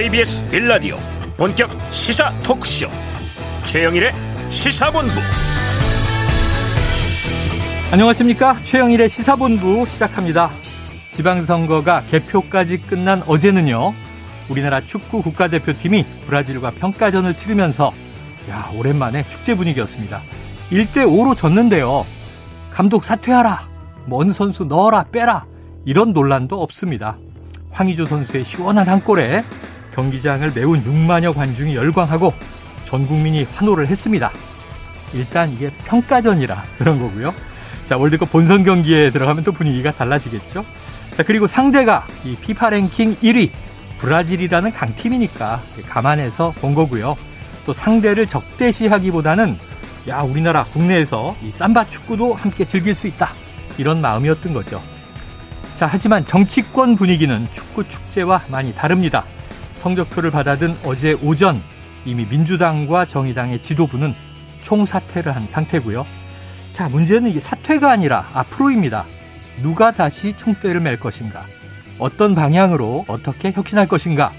[0.00, 0.96] KBS 빌라디오
[1.36, 2.86] 본격 시사 토크쇼.
[3.64, 4.12] 최영일의
[4.48, 5.12] 시사본부.
[7.90, 8.58] 안녕하십니까?
[8.62, 10.50] 최영일의 시사본부 시작합니다.
[11.14, 13.92] 지방선거가 개표까지 끝난 어제는요
[14.48, 17.90] 우리나라 축구 국가대표팀이 브라질과 평가전을 치르면서
[18.48, 20.22] 야 오랜만에 축제 분위기였습니다.
[20.70, 22.06] 1대5로 졌는데요.
[22.70, 23.68] 감독 사퇴하라
[24.06, 25.44] 먼 선수 넣어라 빼라
[25.84, 27.16] 이런 논란도 없습니다.
[27.72, 29.42] 황의조 선수의 시원한 한 골에
[29.98, 32.32] 경기장을 메운 6만여 관중이 열광하고
[32.84, 34.30] 전 국민이 환호를 했습니다.
[35.12, 37.34] 일단 이게 평가전이라 그런 거고요.
[37.84, 40.64] 자, 월드컵 본선 경기에 들어가면 또 분위기가 달라지겠죠.
[41.16, 43.50] 자, 그리고 상대가 이 피파 랭킹 1위
[43.98, 47.16] 브라질이라는 강팀이니까 감안해서 본 거고요.
[47.66, 49.58] 또 상대를 적대시하기보다는
[50.06, 53.30] 야, 우리나라 국내에서 이 삼바 축구도 함께 즐길 수 있다.
[53.78, 54.80] 이런 마음이었던 거죠.
[55.74, 59.24] 자, 하지만 정치권 분위기는 축구 축제와 많이 다릅니다.
[59.78, 61.62] 성적표를 받아든 어제 오전
[62.04, 64.14] 이미 민주당과 정의당의 지도부는
[64.62, 66.04] 총사퇴를 한 상태고요.
[66.72, 69.04] 자, 문제는 이게 사퇴가 아니라 앞으로입니다.
[69.62, 71.44] 누가 다시 총대를 맬 것인가?
[71.98, 74.32] 어떤 방향으로 어떻게 혁신할 것인가?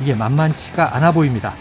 [0.00, 1.54] 이게 만만치가 않아 보입니다.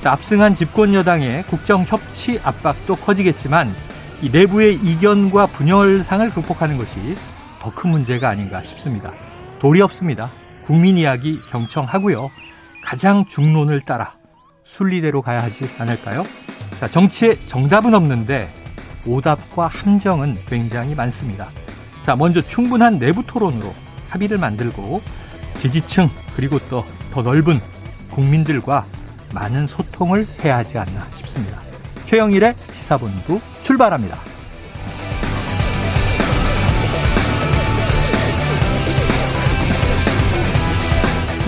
[0.00, 3.74] 자, 압승한 집권 여당의 국정 협치 압박도 커지겠지만
[4.22, 6.98] 이 내부의 이견과 분열상을 극복하는 것이
[7.60, 9.12] 더 큰 문제가 아닌가 싶습니다.
[9.58, 10.30] 도리 없습니다.
[10.64, 12.30] 국민 이야기 경청하고요.
[12.88, 14.14] 가장 중론을 따라
[14.64, 16.24] 순리대로 가야 하지 않을까요?
[16.80, 18.48] 자, 정치에 정답은 없는데
[19.04, 21.50] 오답과 함정은 굉장히 많습니다.
[22.02, 23.74] 자, 먼저 충분한 내부 토론으로
[24.08, 25.02] 합의를 만들고
[25.58, 27.60] 지지층 그리고 또 더 넓은
[28.10, 28.86] 국민들과
[29.34, 31.60] 많은 소통을 해야 하지 않나 싶습니다.
[32.06, 34.18] 최영일의 시사본부 출발합니다.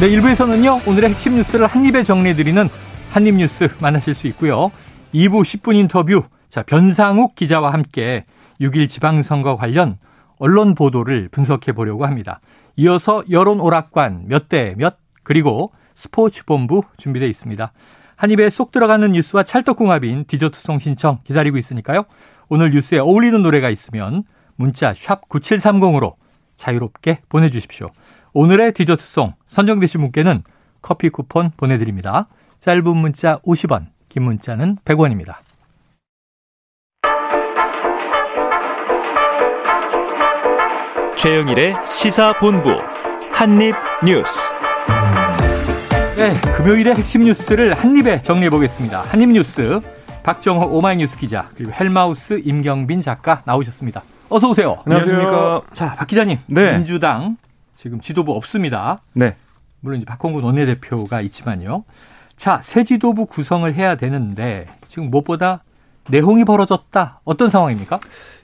[0.00, 2.69] 네, 1부에서는요, 오늘의 핵심 뉴스를 한입에 정리해드리는
[3.11, 4.72] 한입뉴스 만나실 수 있고요.
[5.12, 8.25] 2부 10분 인터뷰, 자, 변상욱 기자와 함께
[8.62, 9.99] 6일 지방선거 관련
[10.39, 12.41] 언론 보도를 분석해 보려고 합니다.
[12.77, 17.71] 이어서 여론 오락관 몇 대 몇, 그리고 스포츠 본부 준비되어 있습니다.
[18.16, 22.05] 한 입에 쏙 들어가는 뉴스와 찰떡궁합인 디저트송 신청 기다리고 있으니까요.
[22.49, 24.25] 오늘 뉴스에 어울리는 노래가 있으면
[24.56, 26.15] 문자 샵 9730으로
[26.56, 27.91] 자유롭게 보내주십시오.
[28.33, 30.43] 오늘의 디저트송 선정되신 분께는
[30.83, 32.29] 커피 쿠폰 보내드립니다.
[32.61, 35.37] 짧은 문자 50원, 긴 문자는 100원입니다.
[41.17, 42.71] 최영일의 시사본부
[43.33, 44.41] 한입뉴스
[46.17, 49.03] 네, 금요일의 핵심 뉴스를 한입에 정리해 보겠습니다.
[49.03, 49.81] 한입뉴스
[50.23, 54.03] 박정호 오마이뉴스 기자 그리고 헬마우스 임경빈 작가 나오셨습니다.
[54.29, 54.79] 어서 오세요.
[54.87, 55.63] 안녕하십니까.
[55.73, 56.39] 자, 박 기자님.
[56.47, 56.73] 네.
[56.73, 57.37] 민주당
[57.81, 59.01] 지금 지도부 없습니다.
[59.15, 59.37] 네.
[59.81, 61.85] 물론 이제 박홍근 원내대표가 있지만요.
[62.37, 65.63] 자, 새 지도부 구성을 해야 되는데 지금 무엇보다
[66.11, 67.21] 내홍이 벌어졌다.
[67.25, 67.99] 어떤 상황입니까?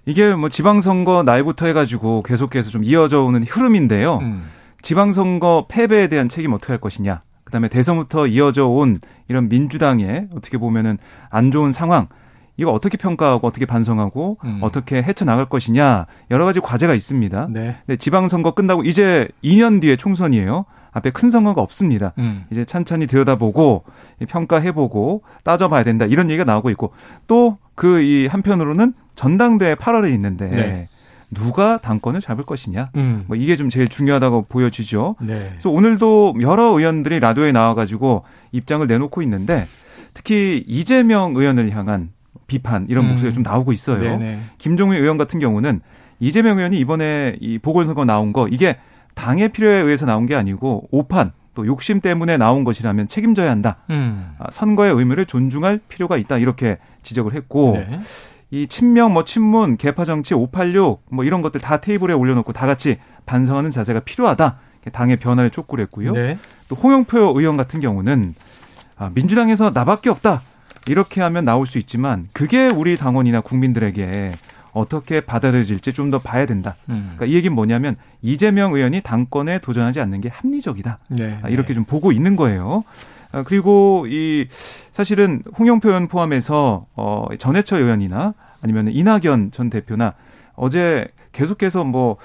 [0.07, 4.21] 이게 뭐 지방선거 날부터 해가지고 계속해서 좀 이어져 오는 흐름인데요.
[4.23, 4.45] 음.
[4.81, 7.21] 지방선거 패배에 대한 책임 어떻게 할 것이냐.
[7.45, 10.97] 그다음에 대선부터 이어져 온 이런 민주당의 어떻게 보면은
[11.29, 12.09] 안 좋은 상황.
[12.57, 14.59] 이거 어떻게 평가하고 어떻게 반성하고 음.
[14.63, 17.49] 어떻게 헤쳐나갈 것이냐 여러 가지 과제가 있습니다.
[17.51, 17.77] 네.
[17.87, 20.65] 근데 지방선거 끝나고 이제 2년 뒤에 총선이에요.
[20.93, 22.15] 앞에 큰 선거가 없습니다.
[22.17, 22.47] 음.
[22.51, 23.85] 이제 찬찬히 들여다보고
[24.29, 26.93] 평가해보고 따져봐야 된다 이런 얘기가 나오고 있고
[27.27, 30.89] 또 그 이 한편으로는 전당대회 8월에 있는데 네.
[31.31, 32.91] 누가 당권을 잡을 것이냐.
[32.97, 33.25] 음.
[33.27, 35.17] 뭐 이게 좀 제일 중요하다고 보여지죠.
[35.21, 35.49] 네.
[35.51, 38.23] 그래서 오늘도 여러 의원들이 라디오에 나와가지고
[38.53, 39.67] 입장을 내놓고 있는데
[40.15, 42.11] 특히 이재명 의원을 향한
[42.47, 43.11] 비판 이런 음.
[43.11, 44.19] 목소리가 좀 나오고 있어요.
[44.19, 44.41] 네네.
[44.59, 45.81] 김종인 의원 같은 경우는
[46.21, 48.79] 이재명 의원이 이번에 이 보궐선거 나온 거 이게
[49.15, 53.79] 당의 필요에 의해서 나온 게 아니고 오판 또 욕심 때문에 나온 것이라면 책임져야 한다.
[53.91, 54.35] 음.
[54.39, 56.39] 아, 선거의 의무를 존중할 필요가 있다.
[56.39, 58.01] 이렇게 지적을 했고 네.
[58.51, 62.99] 이 친명 뭐 친문 개파 정치 586 뭐 이런 것들 다 테이블에 올려놓고 다 같이
[63.25, 64.59] 반성하는 자세가 필요하다.
[64.93, 66.13] 당의 변화를 촉구를 했고요.
[66.13, 66.39] 네.
[66.69, 68.35] 또 홍영표 의원 같은 경우는
[68.97, 70.43] 아, 민주당에서 나밖에 없다.
[70.89, 74.35] 이렇게 하면 나올 수 있지만 그게 우리 당원이나 국민들에게
[74.73, 76.77] 어떻게 받아들여질지 좀 더 봐야 된다.
[76.89, 77.15] 음.
[77.17, 80.99] 그러니까 이 얘기는 뭐냐면 이재명 의원이 당권에 도전하지 않는 게 합리적이다.
[81.09, 81.75] 네, 아, 이렇게 네.
[81.75, 82.85] 좀 보고 있는 거예요.
[83.33, 84.47] 아, 그리고 이
[84.93, 90.15] 사실은 홍영표 의원 포함해서 어 전해철 의원이나 아니면 이낙연 전 대표나
[90.55, 92.17] 어제 계속해서 뭐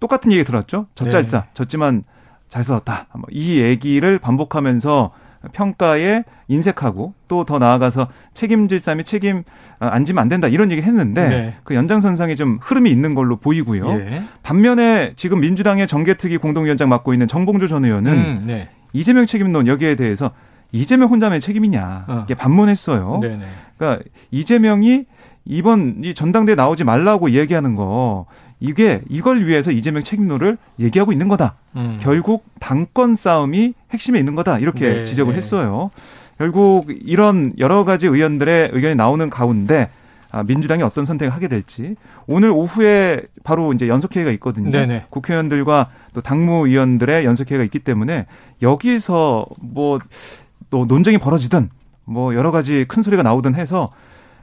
[0.00, 0.86] 똑같은 얘기 들었죠.
[0.94, 1.46] 젖잘싸 네.
[1.54, 2.04] 졌지만
[2.48, 3.06] 잘 싸웠다.
[3.14, 5.12] 뭐이 얘기를 반복하면서
[5.52, 9.42] 평가에 인색하고 또 더 나아가서 책임질 사람이 책임
[9.80, 11.54] 어, 안 지면 안 된다 이런 얘기 했는데 네.
[11.64, 13.90] 그 연장선상에 좀 흐름이 있는 걸로 보이고요.
[13.92, 14.22] 예.
[14.42, 18.68] 반면에 지금 민주당의 정계특위 공동위원장 맡고 있는 정봉주 전 의원은 음, 네.
[18.92, 20.32] 이재명 책임론 여기에 대해서
[20.72, 22.22] 이재명 혼자만의 책임이냐 어.
[22.24, 23.18] 이게 반문했어요.
[23.22, 23.44] 네네.
[23.76, 25.06] 그러니까 이재명이
[25.44, 28.26] 이번 이 전당대에 나오지 말라고 얘기하는 거
[28.60, 31.54] 이게 이걸 위해서 이재명 책임론을 얘기하고 있는 거다.
[31.76, 31.98] 음.
[32.00, 34.58] 결국 당권 싸움이 핵심에 있는 거다.
[34.58, 35.38] 이렇게 네, 지적을 네.
[35.38, 35.90] 했어요.
[36.38, 39.90] 결국 이런 여러 가지 의원들의 의견이 나오는 가운데
[40.32, 41.96] 아, 민주당이 어떤 선택을 하게 될지
[42.26, 44.70] 오늘 오후에 바로 이제 연석회의가 있거든요.
[44.70, 45.06] 네네.
[45.10, 48.26] 국회의원들과 또 당무위원들의 연석회의가 있기 때문에
[48.62, 49.98] 여기서 뭐
[50.70, 51.68] 또 논쟁이 벌어지든
[52.04, 53.90] 뭐 여러 가지 큰 소리가 나오든 해서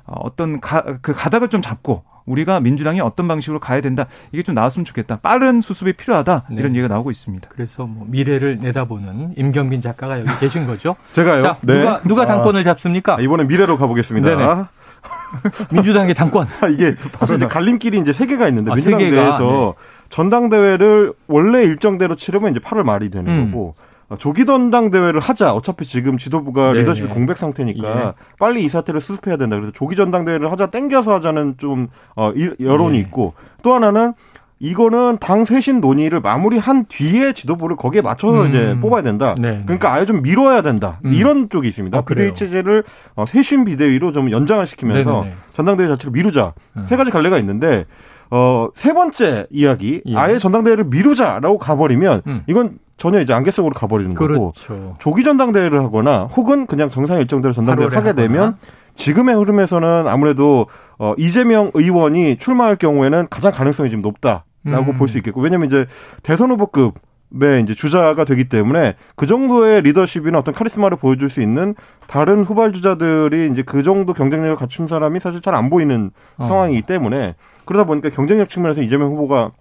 [0.08, 4.86] 어떤 가, 그 가닥을 좀 잡고 우리가 민주당이 어떤 방식으로 가야 된다 이게 좀 나왔으면
[4.86, 6.56] 좋겠다 빠른 수습이 필요하다 네.
[6.58, 7.50] 이런 얘기가 나오고 있습니다.
[7.50, 10.96] 그래서 뭐 미래를 내다보는 임경빈 작가가 여기 계신 거죠?
[11.14, 11.42] 제가요.
[11.42, 11.80] 자, 네.
[11.80, 13.16] 누가 누가 당권을 잡습니까?
[13.18, 14.36] 아, 이번에 미래로 가보겠습니다.
[14.36, 14.64] 네네.
[15.72, 16.48] 민주당의 당권.
[16.62, 19.88] 아, 이게 사실 이제 갈림길이 이제 세 개가 있는데 아, 민주당 내에서 네.
[20.10, 23.52] 전당대회를 원래 일정대로 치르면 이제 8월 말이 되는 음.
[23.52, 25.54] 거고 어, 조기 전당 대회를 하자.
[25.54, 27.14] 어차피 지금 지도부가 네 리더십이 네.
[27.14, 28.14] 공백 상태니까 예.
[28.40, 29.58] 빨리 이 사태를 수습해야 된다.
[29.58, 33.02] 그래서 조기 전당 대회를 하자 땡겨서 하자는 좀 어, 여론이 예.
[33.02, 33.34] 있고
[33.64, 34.14] 또 하나는
[34.60, 38.50] 이거는 당 쇄신 논의를 마무리한 뒤에 지도부를 거기에 맞춰서 음.
[38.50, 39.36] 이제 뽑아야 된다.
[39.38, 39.64] 네, 네.
[39.64, 41.00] 그러니까 아예 좀 미뤄야 된다.
[41.06, 41.14] 음.
[41.14, 41.96] 이런 쪽이 있습니다.
[41.96, 42.84] 아, 비대위 체제를
[43.16, 45.30] 어, 쇄신 비대위로 좀 연장을 시키면서 네네네.
[45.30, 45.54] 네, 네.
[45.54, 46.54] 전당대회 자체를 미루자.
[46.78, 46.86] 음.
[46.86, 47.86] 세 가지 갈래가 있는데
[48.30, 50.16] 어, 세 번째 이야기, 예.
[50.16, 52.44] 아예 전당대회를 미루자라고 가버리면, 음.
[52.48, 54.52] 이건 전혀 이제 안개 속으로 가버리는 그렇죠.
[54.74, 58.28] 거고, 조기 전당대회를 하거나, 혹은 그냥 정상 일정대로 전당대회를 하게 하거나.
[58.28, 58.58] 되면,
[58.96, 60.68] 지금의 흐름에서는 아무래도,
[60.98, 64.46] 어, 이재명 의원이 출마할 경우에는 가장 가능성이 좀 높다.
[64.64, 64.98] 라고 음.
[64.98, 65.86] 볼수 있겠고 왜냐면 이제
[66.24, 66.96] 대선 후보급
[67.40, 71.76] 의 이제 주자가 되기 때문에 그 정도의 리더십이나 어떤 카리스마를 보여줄 수 있는
[72.08, 76.48] 다른 후발 주자들이 이제 그 정도 경쟁력을 갖춘 사람이 사실 잘 안 보이는 어.
[76.48, 77.36] 상황이기 때문에
[77.66, 79.52] 그러다 보니까 경쟁력 측면에서 이재명 후보가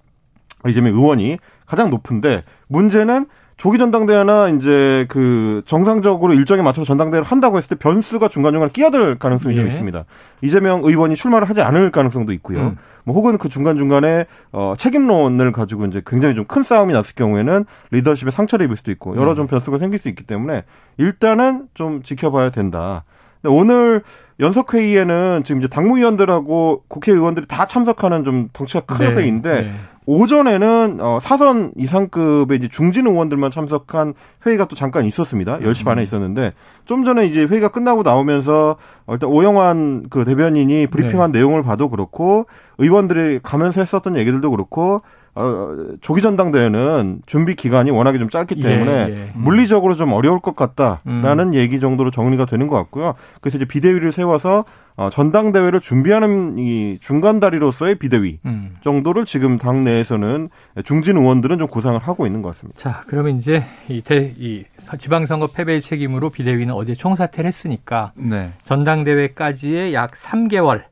[0.69, 3.27] 이재명 의원이 가장 높은데 문제는
[3.57, 9.55] 조기 전당대회나 이제 그 정상적으로 일정에 맞춰서 전당대회를 한다고 했을 때 변수가 중간중간 끼어들 가능성이
[9.55, 9.61] 예.
[9.61, 10.05] 좀 있습니다.
[10.43, 12.59] 이재명 의원이 출마를 하지 않을 가능성도 있고요.
[12.61, 12.77] 음.
[13.05, 18.31] 뭐 혹은 그 중간중간에 어 책임론을 가지고 이제 굉장히 좀 큰 싸움이 났을 경우에는 리더십에
[18.31, 19.37] 상처를 입을 수도 있고 여러 음.
[19.37, 20.65] 좀 변수가 생길 수 있기 때문에
[20.99, 23.05] 일단은 좀 지켜봐야 된다.
[23.45, 24.03] 오늘
[24.41, 29.73] 연석 회의에는 지금 이제 당무위원들하고 국회의원들이 다 참석하는 좀 덩치가 큰 네, 회의인데 네.
[30.07, 34.15] 오전에는 어 사선 이상급의 이제 중진 의원들만 참석한
[34.47, 35.59] 회의가 또 잠깐 있었습니다.
[35.59, 36.05] 10시 반에 음.
[36.05, 36.53] 있었는데
[36.85, 38.77] 좀 전에 이제 회의가 끝나고 나오면서
[39.09, 41.39] 일단 오영환 그 대변인이 브리핑한 네.
[41.39, 42.47] 내용을 봐도 그렇고
[42.79, 45.03] 의원들이 가면서 했었던 얘기들도 그렇고
[45.39, 49.31] 어, 조기 전당대회는 준비 기간이 워낙에 좀 짧기 때문에 예, 예.
[49.35, 51.55] 물리적으로 좀 어려울 것 같다라는 음.
[51.55, 53.15] 얘기 정도로 정리가 되는 것 같고요.
[53.43, 54.65] 그래서 이제 비대위를 세워서
[54.97, 58.77] 어, 전당대회를 준비하는 이 중간 다리로서의 비대위 음.
[58.81, 60.49] 정도를 지금 당 내에서는
[60.85, 62.81] 중진 의원들은 좀 고상을 하고 있는 것 같습니다.
[62.81, 64.65] 자, 그러면 이제 이, 대, 이
[64.99, 68.53] 지방선거 패배의 책임으로 비대위는 어제 총사퇴를 했으니까 네.
[68.65, 70.85] 전당대회까지의 약 3개월,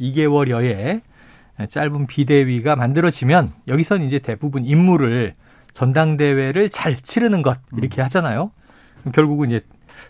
[0.00, 1.02] 2개월여의
[1.68, 5.34] 짧은 비대위가 만들어지면 여기서는 이제 대부분 임무를
[5.72, 8.04] 전당대회를 잘 치르는 것 이렇게 음.
[8.04, 8.50] 하잖아요.
[9.12, 9.60] 결국은 이제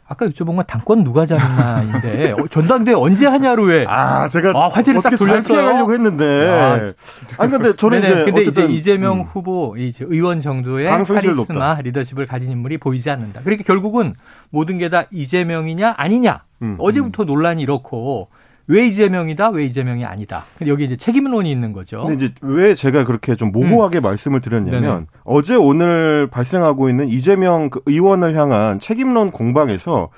[0.07, 3.85] 아까 여쭤본 건 당권 누가 잡나인데 어, 전당대회 언제 하냐로 왜?
[3.87, 5.93] 아 제가 아, 화제를 딱 돌렸어요.
[5.93, 6.49] 했는데.
[6.49, 6.93] 아,
[7.39, 9.23] 아니 근데 저는 네네, 이제 근데 어쨌든 이제 이재명 음.
[9.25, 11.81] 후보 이제 의원 정도의 카리스마 높다.
[11.83, 13.43] 리더십을 가진 인물이 보이지 않는다.
[13.43, 14.15] 그러니까 결국은
[14.51, 16.45] 모든 게 다 이재명이냐 아니냐.
[16.63, 17.27] 음, 어제부터 음.
[17.27, 18.29] 논란이 이렇고
[18.67, 20.45] 왜 이재명이다, 왜 이재명이 아니다.
[20.67, 22.05] 여기 이제 책임론이 있는 거죠.
[22.05, 24.03] 근데 이제 왜 제가 그렇게 좀 모호하게 음.
[24.03, 25.07] 말씀을 드렸냐면 네네.
[25.25, 30.09] 어제 오늘 발생하고 있는 이재명 그 의원을 향한 책임론 공방에서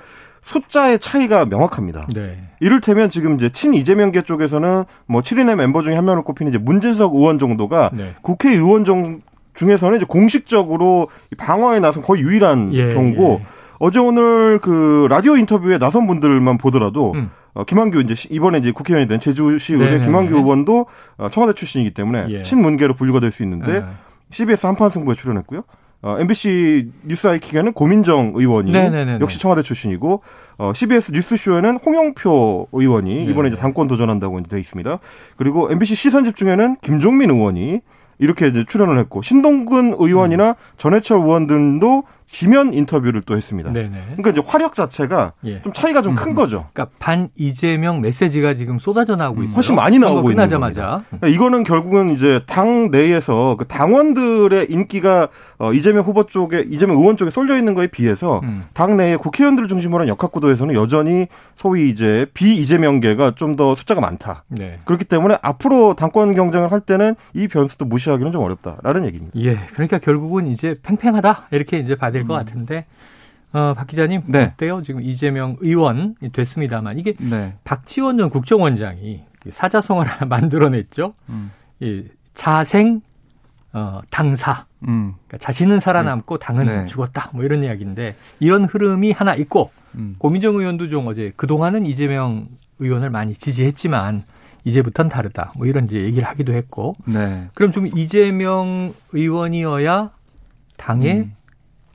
[0.41, 2.07] 숫자의 차이가 명확합니다.
[2.15, 2.37] 네.
[2.61, 7.15] 이를테면 지금 이제 친 이재명계 쪽에서는 뭐 7인의 멤버 중에 한 명을 꼽히는 이제 문진석
[7.15, 8.13] 의원 정도가 네.
[8.21, 9.21] 국회의원 정
[9.55, 13.45] 중에서는 이제 공식적으로 방어에 나선 거의 유일한 예, 경우고 예.
[13.79, 17.29] 어제 오늘 그 라디오 인터뷰에 나선 분들만 보더라도 음.
[17.57, 20.85] 어, 김한규 이제 이번에 이제 국회의원이 된 제주시 의회 김한규 의원도
[21.17, 22.41] 어, 청와대 출신이기 때문에 예.
[22.43, 23.85] 친문계로 분류가 될 수 있는데 네.
[24.31, 25.63] CBS 한판 승부에 출연했고요.
[26.03, 29.19] 어, MBC 뉴스 아이킥에는 고민정 의원이 네네네네.
[29.21, 30.21] 역시 청와대 출신이고
[30.59, 34.99] 어, CBS 뉴스쇼에는 홍영표 의원이 네 이번에 이제 당권 도전한다고 이제 돼 있습니다.
[35.35, 37.81] 그리고 MBC 시선 집중에는 김종민 의원이
[38.19, 40.53] 이렇게 이제 출연을 했고 신동근 의원이나 음.
[40.77, 43.71] 전해철 의원 등도 지면 인터뷰를 또 했습니다.
[43.73, 44.01] 네네.
[44.17, 45.61] 그러니까 이제 화력 자체가 예.
[45.63, 46.35] 좀 차이가 좀큰 음.
[46.35, 46.67] 거죠.
[46.73, 49.43] 그러니까 반 이재명 메시지가 지금 쏟아져 나오고 음.
[49.45, 49.55] 있어요.
[49.55, 51.03] 훨씬 많이 나오고 있는 겁니다.
[51.09, 55.27] 그러니까 이거는 결국은 이제 당 내에서 그 당원들의 인기가
[55.59, 58.63] 어, 이재명 후보 쪽에 이재명 의원 쪽에 쏠려 있는 거에 비해서 음.
[58.73, 64.43] 당 내에 국회의원들을 중심으로 한 역학구도에서는 여전히 소위 이제 비 이재명계가 좀 더 숫자가 많다.
[64.49, 64.77] 네.
[64.85, 69.31] 그렇기 때문에 앞으로 당권 경쟁을 할 때는 이 변수도 무시하기는 좀 어렵다라는 얘기입니다.
[69.39, 72.45] 예, 그러니까 결국은 이제 팽팽하다 이렇게 이제 봐야 될것 음.
[72.45, 72.85] 같은데
[73.53, 74.51] 어, 박 기자님 네.
[74.53, 74.81] 어때요?
[74.81, 77.55] 지금 이재명 의원이 됐습니다만 이게 네.
[77.63, 81.13] 박지원 전 국정원장이 그 사자성어를 하나 만들어냈죠.
[81.29, 81.51] 음.
[81.79, 83.01] 이 자생
[83.73, 84.65] 어, 당사.
[84.87, 85.13] 음.
[85.27, 86.85] 그러니까 자신은 살아남고 당은 네.
[86.85, 87.31] 죽었다.
[87.33, 90.15] 뭐 이런 이야기인데 이런 흐름이 하나 있고 음.
[90.17, 92.47] 고민정 의원도 좀 어제 그동안은 이재명
[92.79, 94.23] 의원을 많이 지지했지만
[94.65, 95.53] 이제부터는 다르다.
[95.57, 96.95] 뭐 이런 이제 얘기를 하기도 했고.
[97.05, 97.47] 네.
[97.53, 100.11] 그럼 좀 이재명 의원이어야
[100.75, 101.33] 당의 음.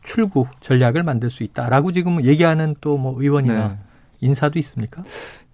[0.02, 3.78] 출구 전략을 만들 수 있다라고 지금 얘기하는 또 뭐 의원이나 네.
[4.20, 5.02] 인사도 있습니까?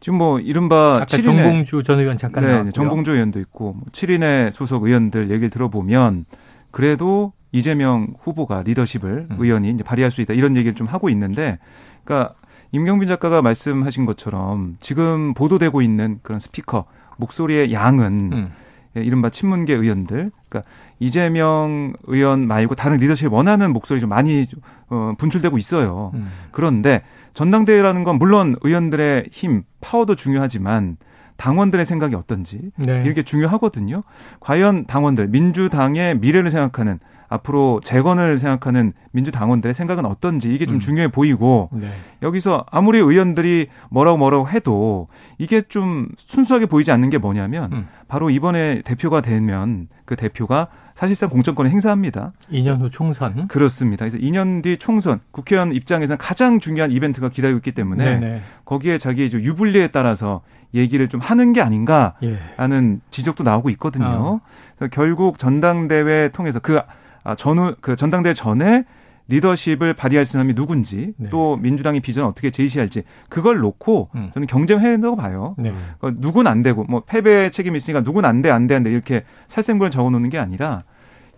[0.01, 2.73] 지금 뭐 이른바 아까 7인의, 정봉주 전 의원 잠깐 네, 나왔고요.
[2.73, 6.25] 정봉주 의원도 있고 뭐 7인의 소속 의원들 얘기를 들어보면
[6.71, 9.37] 그래도 이재명 후보가 리더십을 음.
[9.39, 11.59] 의원이 이제 발휘할 수 있다 이런 얘기를 좀 하고 있는데
[12.05, 12.35] 그러니까
[12.73, 16.85] 임경빈 작가가 말씀하신 것처럼 지금 보도되고 있는 그런 스피커
[17.17, 18.53] 목소리의 양은 음.
[18.97, 24.47] 예, 이른바 친문계 의원들, 그러니까 이재명 의원 말고 다른 리더십을 원하는 목소리 좀 많이
[24.89, 26.13] 어, 분출되고 있어요.
[26.15, 26.29] 음.
[26.51, 27.03] 그런데
[27.35, 30.97] 전당대회라는 건 물론 의원들의 힘, 파워도 중요하지만
[31.37, 33.03] 당원들의 생각이 어떤지 네.
[33.05, 34.03] 이렇게 중요하거든요.
[34.41, 36.99] 과연 당원들, 민주당의 미래를 생각하는
[37.29, 40.81] 앞으로 재건을 생각하는 민주당원들의 생각은 어떤지 이게 좀 음.
[40.81, 41.89] 중요해 보이고 네.
[42.23, 47.89] 여기서 아무리 의원들이 뭐라고 뭐라고 해도 이게 좀 순수하게 보이지 않는 게 뭐냐면 음.
[48.09, 52.33] 바로 이번에 대표가 되면 그 대표가 사실상 공천권을 행사합니다.
[52.51, 53.47] 2년 후 총선.
[53.47, 54.05] 그렇습니다.
[54.05, 58.43] 그래서 2년 뒤 총선 국회의원 입장에서는 가장 중요한 이벤트가 기다리고 있기 때문에 네네.
[58.65, 60.41] 거기에 자기 유불리에 따라서
[60.75, 62.15] 얘기를 좀 하는 게 아닌가
[62.57, 63.11] 하는 예.
[63.11, 64.07] 지적도 나오고 있거든요.
[64.07, 64.41] 어.
[64.77, 66.81] 그래서 결국 전당대회 통해서 그
[67.29, 68.85] 아, 전후 그 전당대회 전에
[69.31, 71.29] 리더십을 발휘할 사람이 누군지 네.
[71.29, 74.31] 또 민주당의 비전 을 어떻게 제시할지 그걸 놓고 음.
[74.33, 75.55] 저는 경쟁해야 된다고 봐요.
[75.59, 75.75] 네.
[76.01, 78.91] 그러니까 누군 안 되고 뭐 패배 책임이 있으니까 누군 안 돼 안 돼 안 돼
[78.91, 80.85] 이렇게 살생부를 적어놓는 게 아니라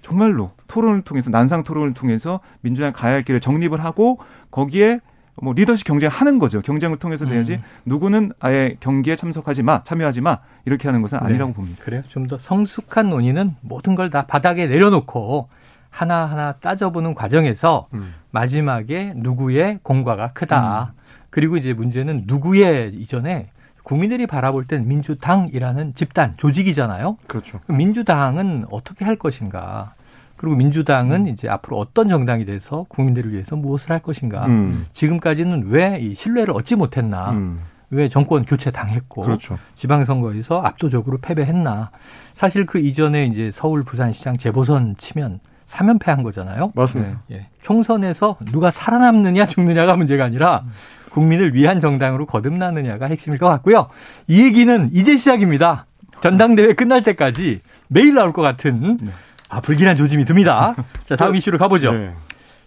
[0.03, 4.19] 정말로 토론을 통해서 난상 토론을 통해서 민주당 가야 할 길을 정립을 하고
[4.53, 5.01] 거기에
[5.43, 6.63] 뭐 리더십 경쟁하는 거죠.
[6.63, 7.63] 경쟁을 통해서 돼야지 음.
[7.87, 11.55] 누구는 아예 경기에 참석하지 마, 참여하지 마 이렇게 하는 것은 아니라고 네.
[11.57, 11.83] 봅니다.
[11.85, 12.03] 그래요.
[12.09, 15.49] 좀 더 성숙한 논의는 모든 걸 다 바닥에 내려놓고
[15.91, 18.15] 하나하나 따져보는 과정에서 음.
[18.31, 20.93] 마지막에 누구의 공과가 크다.
[20.95, 21.01] 음.
[21.31, 23.51] 그리고 이제 문제는 누구의 이전에
[23.83, 27.17] 국민들이 바라볼 땐 민주당이라는 집단, 조직이잖아요.
[27.27, 27.61] 그렇죠.
[27.69, 29.95] 민주당은 어떻게 할 것인가.
[30.37, 31.27] 그리고 민주당은 음.
[31.29, 34.47] 이제 앞으로 어떤 정당이 돼서 국민들을 위해서 무엇을 할 것인가.
[34.47, 34.87] 음.
[34.93, 37.31] 지금까지는 왜 이 신뢰를 얻지 못했나.
[37.33, 37.61] 음.
[37.93, 39.59] 왜 정권 교체 당했고 그렇죠.
[39.75, 41.91] 지방선거에서 압도적으로 패배했나.
[42.33, 46.73] 사실 그 이전에 이제 서울 부산시장 재보선 치면 3연패한 거잖아요.
[46.75, 47.23] 맞습니다.
[47.29, 47.37] 네.
[47.37, 47.47] 예.
[47.63, 50.65] 총선에서 누가 살아남느냐 죽느냐가 문제가 아니라
[51.11, 53.89] 국민을 위한 정당으로 거듭나느냐가 핵심일 것 같고요.
[54.27, 55.87] 이 얘기는 이제 시작입니다.
[56.21, 59.11] 전당대회 끝날 때까지 매일 나올 것 같은 네.
[59.49, 60.75] 아, 불길한 조짐이 듭니다.
[61.07, 61.93] 자, 다음 이슈로 가보죠.
[61.93, 62.15] 네.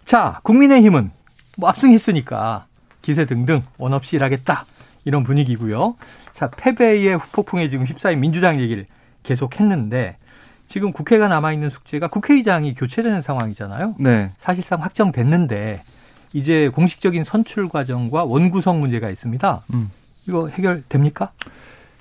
[0.04, 1.10] 자, 국민의힘은
[1.56, 2.66] 뭐 압승했으니까
[3.00, 4.64] 기세 등등 원 없이 일하겠다.
[5.04, 5.96] 이런 분위기고요.
[6.32, 8.86] 자, 패배의 폭풍에 지금 휩싸인 민주당 얘기를
[9.22, 10.16] 계속 했는데
[10.66, 13.94] 지금 국회가 남아있는 숙제가 국회의장이 교체되는 상황이잖아요.
[13.98, 14.30] 네.
[14.38, 15.82] 사실상 확정됐는데
[16.32, 19.62] 이제 공식적인 선출 과정과 원구성 문제가 있습니다.
[19.74, 19.90] 음.
[20.26, 21.30] 이거 해결됩니까?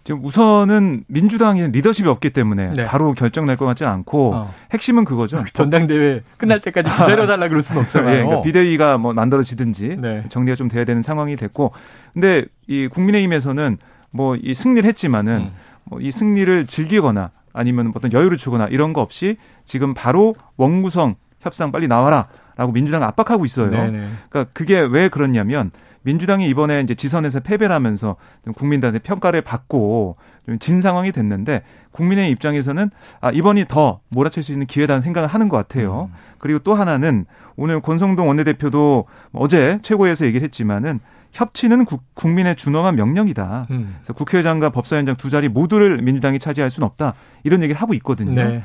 [0.05, 2.83] 지금 우선은 민주당이 리더십이 없기 때문에 네.
[2.85, 4.53] 바로 결정 날 것 같지는 않고 어.
[4.73, 5.41] 핵심은 그거죠.
[5.53, 8.09] 전당대회 끝날 때까지 기다려달라 그럴 수는 없잖아요.
[8.11, 10.23] 네, 그러니까 비대위가 뭐 만들어지든지 네.
[10.27, 11.71] 정리가 좀 돼야 되는 상황이 됐고,
[12.13, 13.77] 근데 이 국민의힘에서는
[14.11, 15.51] 뭐 이 승리를 했지만은 음.
[15.85, 21.87] 뭐이 승리를 즐기거나 아니면 어떤 여유를 주거나 이런 거 없이 지금 바로 원구성 협상 빨리
[21.87, 22.27] 나와라.
[22.55, 23.71] 라고 민주당 압박하고 있어요.
[23.71, 24.09] 네네.
[24.29, 25.71] 그러니까 그게 왜 그렇냐면
[26.03, 28.15] 민주당이 이번에 이제 지선에서 패배를 하면서
[28.55, 32.89] 국민들한테 평가를 받고 좀 진 상황이 됐는데 국민의 입장에서는
[33.21, 36.09] 아 이번이 더 몰아칠 수 있는 기회라는 생각을 하는 것 같아요.
[36.11, 36.17] 음.
[36.37, 40.99] 그리고 또 하나는 오늘 권성동 원내대표도 어제 최고위에서 얘기를 했지만은
[41.33, 43.67] 협치는 국, 민의 준엄한 명령이다.
[43.71, 43.95] 음.
[43.97, 47.15] 그래서 국회의장과 법사위원장 두 자리 모두를 민주당이 차지할 수는 없다.
[47.43, 48.43] 이런 얘기를 하고 있거든요.
[48.43, 48.63] 네.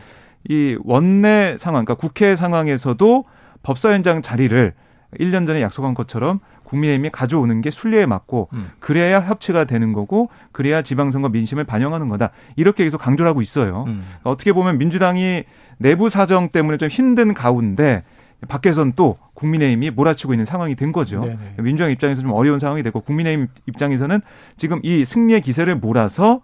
[0.48, 3.24] 이 원내 상황, 그러니까 국회 상황에서도
[3.62, 4.74] 법사위원장 자리를
[5.18, 8.70] 1년 전에 약속한 것처럼 국민의힘이 가져오는 게 순리에 맞고 음.
[8.78, 12.30] 그래야 협치가 되는 거고 그래야 지방선거 민심을 반영하는 거다.
[12.56, 13.84] 이렇게 계속 강조를 하고 있어요.
[13.86, 14.04] 음.
[14.04, 15.44] 그러니까 어떻게 보면 민주당이
[15.78, 18.04] 내부 사정 때문에 좀 힘든 가운데
[18.46, 21.20] 밖에선 또 국민의힘이 몰아치고 있는 상황이 된 거죠.
[21.24, 21.54] 네네.
[21.58, 24.20] 민주당 입장에서 좀 어려운 상황이 됐고 국민의힘 입장에서는
[24.56, 26.40] 지금 이 승리의 기세를 몰아서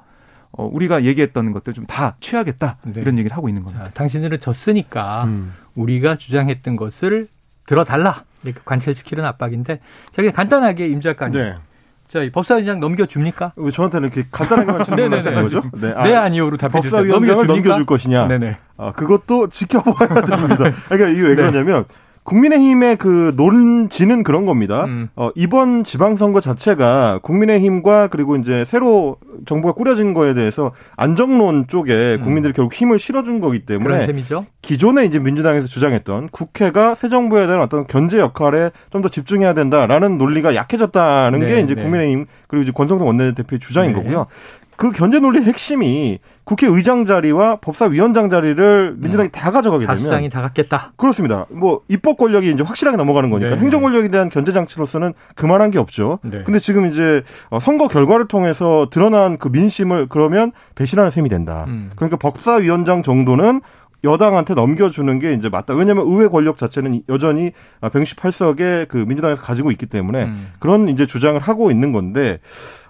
[0.56, 3.00] 어, 우리가 얘기했던 것들 좀 다 취하겠다 네.
[3.00, 3.84] 이런 얘기를 하고 있는 겁니다.
[3.86, 5.52] 자, 당신들은 졌으니까 음.
[5.76, 7.28] 우리가 주장했던 것을
[7.66, 9.80] 들어달라 이렇게 관철시키는 압박인데
[10.12, 11.40] 자기 간단하게 임 작가님.
[11.40, 11.54] 네.
[12.08, 13.52] 자, 법사위원장 넘겨줍니까?
[13.56, 15.62] 왜 저한테는 이렇게 간단하게만 질문하시는 거죠?
[15.80, 17.00] 네, 아, 네 아니요로 답해 주세요.
[17.02, 18.28] 법사위원장을 넘겨줄 것이냐?
[18.28, 18.56] 네네.
[18.76, 20.72] 아, 그것도 지켜봐야 됩니다.
[20.88, 21.34] 그러니까 이게 왜 네.
[21.36, 21.84] 그러냐면
[22.24, 24.84] 국민의힘의 그 논지는 그런 겁니다.
[24.84, 25.08] 음.
[25.14, 32.24] 어, 이번 지방선거 자체가 국민의힘과 그리고 이제 새로 정부가 꾸려진 거에 대해서 안정론 쪽에 음.
[32.24, 32.56] 국민들이 음.
[32.56, 34.06] 결국 힘을 실어준 거기 때문에
[34.62, 40.16] 기존에 이제 민주당에서 주장했던 국회가 새 정부에 대한 어떤 견제 역할에 좀 더 집중해야 된다라는
[40.16, 41.82] 논리가 약해졌다는 네, 게 이제 네.
[41.82, 43.98] 국민의힘 그리고 이제 권성동 원내대표의 주장인 네.
[43.98, 44.26] 거고요.
[44.76, 49.32] 그 견제 논리의 핵심이 국회의장 자리와 법사위원장 자리를 민주당이 음.
[49.32, 50.92] 다 가져가게 되면 다수당이 다 갖겠다.
[50.96, 51.46] 그렇습니다.
[51.50, 53.56] 뭐 입법 권력이 이제 확실하게 넘어가는 거니까 네.
[53.56, 56.18] 행정 권력에 대한 견제 장치로서는 그만한 게 없죠.
[56.22, 56.42] 네.
[56.44, 61.64] 근데 지금 이제 어, 선거 결과를 통해서 드러난 그 민심을 그러면 배신하는 셈이 된다.
[61.66, 61.90] 음.
[61.96, 63.62] 그러니까 법사위원장 정도는
[64.04, 65.74] 여당한테 넘겨주는 게 이제 맞다.
[65.74, 70.52] 왜냐하면 의회 권력 자체는 여전히 168석에 그 민주당에서 가지고 있기 때문에 음.
[70.58, 72.38] 그런 이제 주장을 하고 있는 건데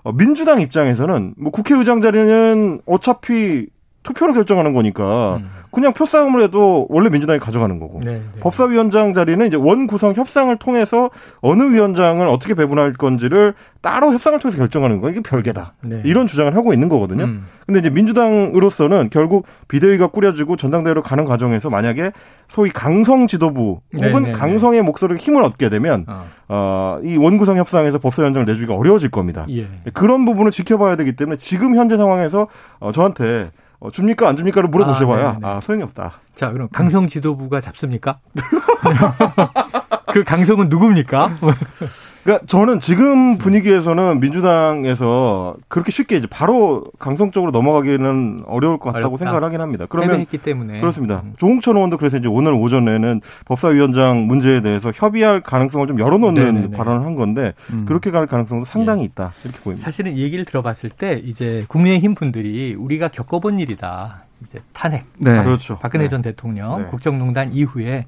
[0.02, 3.68] 어, 민주당 입장에서는 뭐 국회의장 자리는 어차피
[4.04, 5.50] 투표로 결정하는 거니까 음.
[5.72, 8.40] 그냥 표싸움을 해도 원래 민주당이 가져가는 거고 네, 네.
[8.40, 14.56] 법사위원장 자리는 이제 원 구성 협상을 통해서 어느 위원장을 어떻게 배분할 건지를 따로 협상을 통해서
[14.56, 16.02] 결정하는 거 이게 별개다 네.
[16.04, 17.24] 이런 주장을 하고 있는 거거든요.
[17.24, 17.46] 음.
[17.66, 22.12] 근데 이제 민주당으로서는 결국 비대위가 꾸려지고 전당대회로 가는 과정에서 만약에
[22.46, 24.38] 소위 강성 지도부 네, 혹은 네, 네.
[24.38, 26.26] 강성의 목소리가 힘을 얻게 되면 어.
[26.48, 29.46] 어, 이 원구성 협상에서 법사위원장을 내주기가 어려워질 겁니다.
[29.50, 29.66] 예.
[29.94, 32.48] 그런 부분을 지켜봐야 되기 때문에 지금 현재 상황에서
[32.80, 33.50] 어, 저한테
[33.84, 36.14] 어, 줍니까 안 줍니까를 물어보셔봐야 아, 아, 소용이 없다.
[36.34, 38.18] 자 그럼 강성 지도부가 잡습니까?
[40.10, 41.32] 그 강성은 누굽니까?
[42.24, 49.16] 그러니까 저는 지금 분위기에서는 민주당에서 그렇게 쉽게 이제 바로 강성적으로 넘어가기는 어려울 것 같다고 어렵다.
[49.18, 49.84] 생각을 하긴 합니다.
[49.88, 51.20] 그러면 했기 때문에 그렇습니다.
[51.22, 51.34] 음.
[51.36, 56.76] 조홍천 의원도 그래서 이제 오늘 오전에는 법사위원장 문제에 대해서 협의할 가능성을 좀 열어놓는 네네네.
[56.76, 57.84] 발언을 한 건데 음.
[57.86, 59.04] 그렇게 갈 가능성도 상당히 예.
[59.04, 59.84] 있다 이렇게 보입니다.
[59.84, 64.24] 사실은 이 얘기를 들어봤을 때 이제 국민의힘 분들이 우리가 겪어본 일이다.
[64.46, 65.42] 이제 탄핵, 네.
[65.44, 65.78] 그렇죠.
[65.78, 66.08] 박근혜 네.
[66.08, 66.86] 전 대통령 네.
[66.86, 68.06] 국정농단 이후에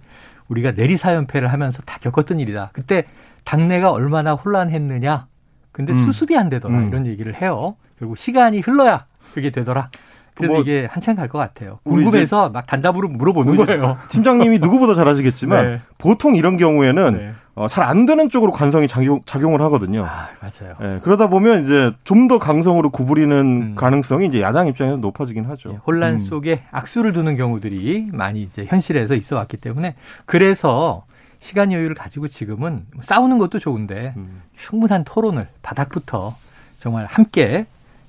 [0.48, 2.70] 우리가 내리사연패를 하면서 다 겪었던 일이다.
[2.72, 3.04] 그때
[3.50, 5.26] 당내가 얼마나 혼란했느냐.
[5.72, 5.98] 근데 음.
[6.02, 6.76] 수습이 안 되더라.
[6.76, 6.88] 음.
[6.88, 7.76] 이런 얘기를 해요.
[7.98, 9.88] 결국 시간이 흘러야 그게 되더라.
[10.34, 11.78] 그래서 뭐 이게 한참 갈 것 같아요.
[11.84, 13.96] 궁금해서 막 단답으로 물어보는 거예요.
[14.08, 15.80] 팀장님이 누구보다 잘 아시겠지만 네.
[15.96, 17.32] 보통 이런 경우에는 네.
[17.54, 20.04] 어, 잘 안 되는 쪽으로 관성이 작용, 작용을 하거든요.
[20.04, 20.76] 아, 맞아요.
[20.78, 23.74] 네, 그러다 보면 이제 좀 더 강성으로 구부리는 음.
[23.76, 25.70] 가능성이 이제 야당 입장에서 높아지긴 하죠.
[25.70, 26.18] 네, 혼란 음.
[26.18, 29.94] 속에 악수를 두는 경우들이 많이 이제 현실에서 있어 왔기 때문에
[30.26, 31.05] 그래서
[31.46, 34.42] 시간 여유를 가지고 지금은 싸우는 것도 좋은데 음.
[34.56, 36.36] 충분한 토론을 바닥부터
[36.80, 37.66] 정말 함께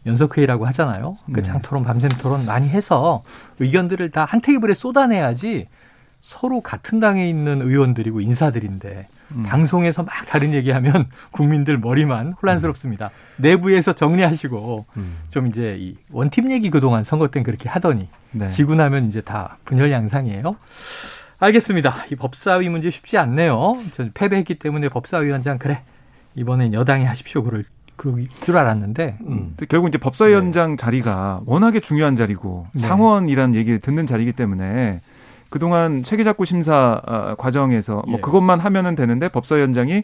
[0.08, 1.18] 연석회의라고 하잖아요.
[1.32, 1.44] 그 네.
[1.44, 3.24] 장토론, 밤샘 토론 많이 해서
[3.60, 5.68] 의견들을 다 한 테이블에 쏟아내야지
[6.22, 9.44] 서로 같은 당에 있는 의원들이고 인사들인데 음.
[9.44, 13.08] 방송에서 막 다른 얘기하면 국민들 머리만 혼란스럽습니다.
[13.08, 13.42] 음.
[13.44, 15.18] 내부에서 정리하시고 음.
[15.30, 18.50] 좀 이제 이 원팀 얘기 그동안 선거 땐 그렇게 하더니 네.
[18.50, 20.56] 지고 나면 이제 다 분열 양상이에요.
[21.40, 22.06] 알겠습니다.
[22.12, 23.78] 이 법사위 문제 쉽지 않네요.
[23.94, 25.84] 전 패배했기 때문에 법사위원장 그래
[26.36, 27.44] 이번엔 여당이 하십시오.
[27.44, 29.56] 그럴 그럴 줄 알았는데 음.
[29.70, 30.76] 결국 이제 법사위원장 네.
[30.78, 32.82] 자리가 워낙에 중요한 자리고 네.
[32.82, 35.02] 상원이라는 얘기를 듣는 자리이기 때문에
[35.50, 38.22] 그동안 체계작구 심사 아, 과정에서 뭐 예.
[38.22, 40.04] 그것만 하면은 되는데 법사위원장이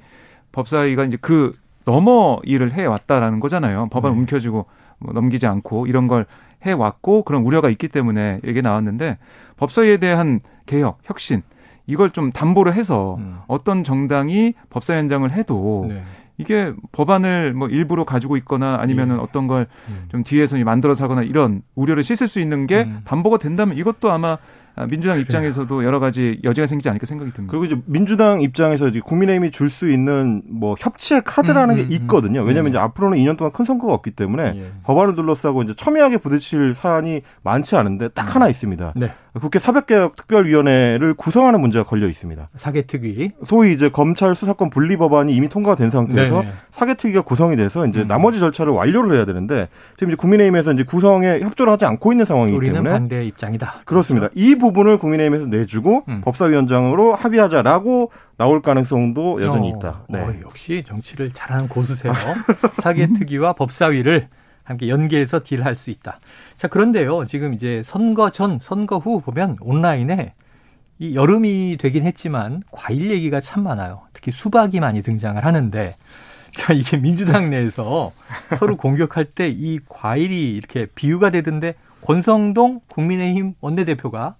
[0.51, 1.53] 법사위가 이제 그
[1.85, 3.89] 넘어 일을 해 왔다라는 거잖아요.
[3.91, 4.19] 법안 네.
[4.19, 4.65] 움켜쥐고
[4.99, 6.25] 뭐 넘기지 않고 이런 걸
[6.63, 9.17] 해왔고 그런 우려가 있기 때문에 얘기 나왔는데
[9.57, 11.41] 법사위에 대한 개혁, 혁신
[11.85, 13.39] 이걸 좀 담보를 해서 음.
[13.47, 16.03] 어떤 정당이 법사위원장을 해도 네.
[16.37, 19.19] 이게 법안을 뭐 일부러 가지고 있거나 아니면은 예.
[19.19, 19.69] 어떤 걸좀
[20.13, 20.23] 음.
[20.23, 23.01] 뒤에서 만들어서 하거나 이런 우려를 씻을 수 있는 게 음.
[23.05, 24.37] 담보가 된다면 이것도 아마 아,
[24.89, 27.51] 민주당 입장에서도 여러 가지 여지가 생기지 않을까 생각이 듭니다.
[27.51, 31.95] 그리고 이제 민주당 입장에서 이제 국민의힘이 줄 수 있는 뭐 협치의 카드라는 음, 음, 게
[31.95, 32.41] 있거든요.
[32.41, 32.69] 왜냐하면 음.
[32.69, 34.71] 이제 앞으로는 2년 동안 큰 선거가 없기 때문에 예.
[34.83, 38.27] 법안을 둘러싸고 이제 첨예하게 부딪힐 사안이 많지 않은데 딱 음.
[38.35, 38.93] 하나 있습니다.
[38.95, 39.13] 네.
[39.41, 42.49] 국회 사법개혁 특별위원회를 구성하는 문제가 걸려 있습니다.
[42.55, 43.31] 사개특위.
[43.43, 46.53] 소위 이제 검찰 수사권 분리 법안이 이미 통과가 된 상태에서 네네.
[46.71, 48.07] 사개특위가 구성이 돼서 이제 음.
[48.07, 52.55] 나머지 절차를 완료를 해야 되는데 지금 이제 국민의힘에서 이제 구성에 협조를 하지 않고 있는 상황이기
[52.55, 53.81] 우리는 때문에 반대 입장이다.
[53.85, 54.27] 그렇습니다.
[54.27, 54.47] 그렇죠?
[54.47, 56.21] 이 부분을 국민의힘에서 내주고 음.
[56.21, 60.03] 법사위원장으로 합의하자라고 나올 가능성도 여전히 어, 있다.
[60.09, 60.19] 네.
[60.19, 62.13] 어, 역시 정치를 잘하는 고수세요.
[62.81, 64.27] 사개특위와 법사위를
[64.63, 66.19] 함께 연계해서 딜할 수 있다.
[66.57, 67.25] 자, 그런데요.
[67.25, 70.33] 지금 이제 선거 전, 선거 후 보면 온라인에
[70.99, 74.01] 이 여름이 되긴 했지만 과일 얘기가 참 많아요.
[74.13, 75.95] 특히 수박이 많이 등장을 하는데
[76.55, 78.11] 자, 이게 민주당 내에서
[78.57, 84.35] 서로 공격할 때 이 과일이 이렇게 비유가 되던데 권성동 국민의힘 원내대표가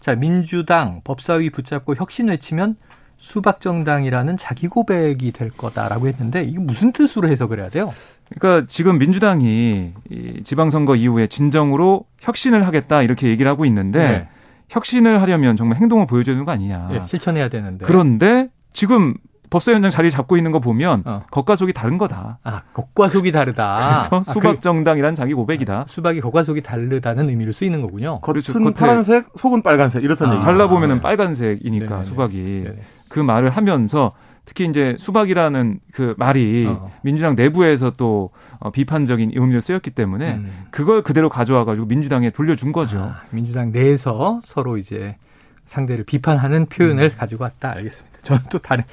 [0.00, 2.76] 자, 민주당 법사위 붙잡고 혁신 외치면
[3.18, 7.90] 수박정당이라는 자기 고백이 될 거다라고 했는데 이게 무슨 뜻으로 해석을 해야 돼요?
[8.28, 14.28] 그러니까 지금 민주당이 이 지방선거 이후에 진정으로 혁신을 하겠다 이렇게 얘기를 하고 있는데 네.
[14.68, 16.88] 혁신을 하려면 정말 행동을 보여줘야 되는 거 아니냐.
[16.92, 17.86] 예, 실천해야 되는데.
[17.86, 19.14] 그런데 지금
[19.48, 21.22] 법사위원장 자리 잡고 있는 거 보면 어.
[21.30, 22.40] 겉과 속이 다른 거다.
[22.42, 23.76] 아, 겉과 속이 다르다.
[23.76, 25.82] 그래서 아, 수박 정당이란 자기 고백이다.
[25.82, 28.20] 아, 수박이 겉과 속이 다르다는 의미로 쓰이는 거군요.
[28.22, 28.74] 겉은 그렇죠.
[28.74, 30.44] 파란색, 속은 빨간색 이렇다는 아, 얘기.
[30.44, 32.02] 잘라 보면은 빨간색이니까 네네.
[32.02, 32.82] 수박이 네네.
[33.16, 34.12] 그 말을 하면서
[34.44, 36.92] 특히 이제 수박이라는 그 말이 어.
[37.00, 40.66] 민주당 내부에서 또 어, 비판적인 의미로 쓰였기 때문에 음.
[40.70, 42.98] 그걸 그대로 가져와 가지고 민주당에 돌려준 거죠.
[42.98, 45.16] 아, 민주당 내에서 서로 이제
[45.64, 47.16] 상대를 비판하는 표현을 음.
[47.16, 48.18] 가지고 왔다 알겠습니다.
[48.20, 48.84] 저는 또 다른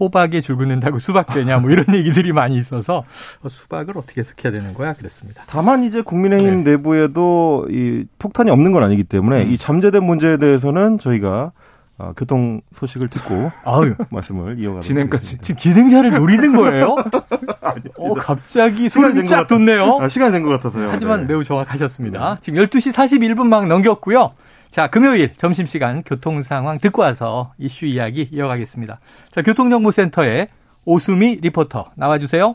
[0.00, 3.04] 호박에 줄 긋는다고 수박 되냐 뭐 이런 얘기들이 많이 있어서
[3.42, 5.42] 어, 수박을 어떻게 해석해야 되는 거야 그랬습니다.
[5.48, 6.70] 다만 이제 국민의힘 네.
[6.70, 9.50] 내부에도 이 폭탄이 없는 건 아니기 때문에 음.
[9.50, 11.52] 이 잠재된 문제에 대해서는 저희가
[11.98, 13.94] 어, 교통 소식을 듣고 아유.
[14.10, 16.96] 말씀을 이어가도록 진행까지 지금 진행자를 노리는 거예요?
[17.96, 19.98] 어 갑자기 소리 쫙 돋네요.
[20.00, 20.88] 아, 시간 된 것 같아서요.
[20.90, 21.26] 하지만 네.
[21.28, 22.38] 매우 정확하셨습니다.
[22.42, 24.32] 지금 12시 41분 막 넘겼고요.
[24.70, 28.98] 자, 금요일 점심시간 교통 상황 듣고 와서 이슈 이야기 이어가겠습니다.
[29.30, 30.48] 자, 교통정보센터에
[30.84, 32.54] 오수미 리포터 나와주세요.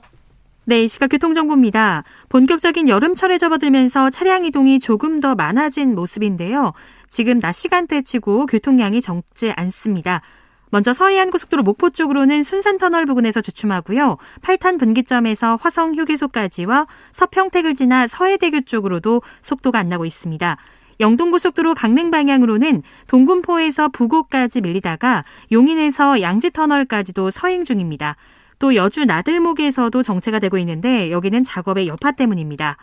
[0.64, 2.04] 네, 시각 교통정보입니다.
[2.30, 6.74] 본격적인 여름철에 접어들면서 차량 이동이 조금 더 많아진 모습인데요.
[7.10, 10.22] 지금 낮 시간대 치고 교통량이 적지 않습니다.
[10.70, 14.18] 먼저 서해안 고속도로 목포 쪽으로는 순산터널 부근에서 주춤하고요.
[14.44, 20.58] 8탄 분기점에서 화성 휴게소까지와 서평택을 지나 서해대교 쪽으로도 속도가 안 나고 있습니다.
[21.00, 28.16] 영동고속도로 강릉 방향으로는 동군포에서 부곡까지 밀리다가 용인에서 양지터널까지도 서행 중입니다.
[28.62, 32.78] 또 여주 나들목에서도 정체가 되고 있는데 여기는 작업의 여파 때문입니다.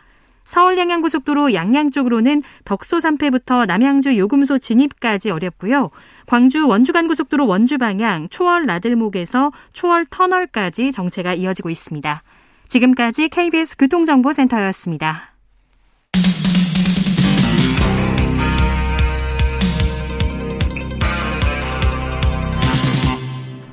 [0.44, 5.90] 서울 양양고속도로 양양 쪽으로는 덕소 3패부터 남양주 요금소 진입까지 어렵고요.
[6.26, 12.22] 광주 원주간 고속도로 원주 방향 초월 나들목에서 초월 터널까지 정체가 이어지고 있습니다.
[12.66, 15.34] 지금까지 KBS 교통정보센터였습니다.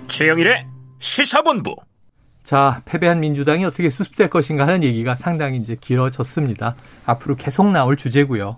[0.07, 0.67] 최영일의
[0.99, 1.75] 시사본부.
[2.45, 6.75] 자, 패배한 민주당이 어떻게 수습될 것인가 하는 얘기가 상당히 이제 길어졌습니다.
[7.05, 8.57] 앞으로 계속 나올 주제고요.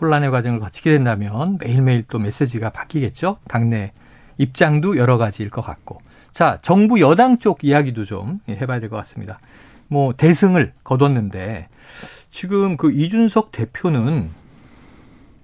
[0.00, 3.36] 혼란의 과정을 거치게 된다면 매일매일 또 메시지가 바뀌겠죠.
[3.46, 3.92] 당내
[4.38, 6.00] 입장도 여러 가지일 것 같고.
[6.32, 9.38] 자, 정부 여당 쪽 이야기도 좀 해봐야 될 것 같습니다.
[9.88, 11.68] 뭐 대승을 거뒀는데
[12.30, 14.30] 지금 그 이준석 대표는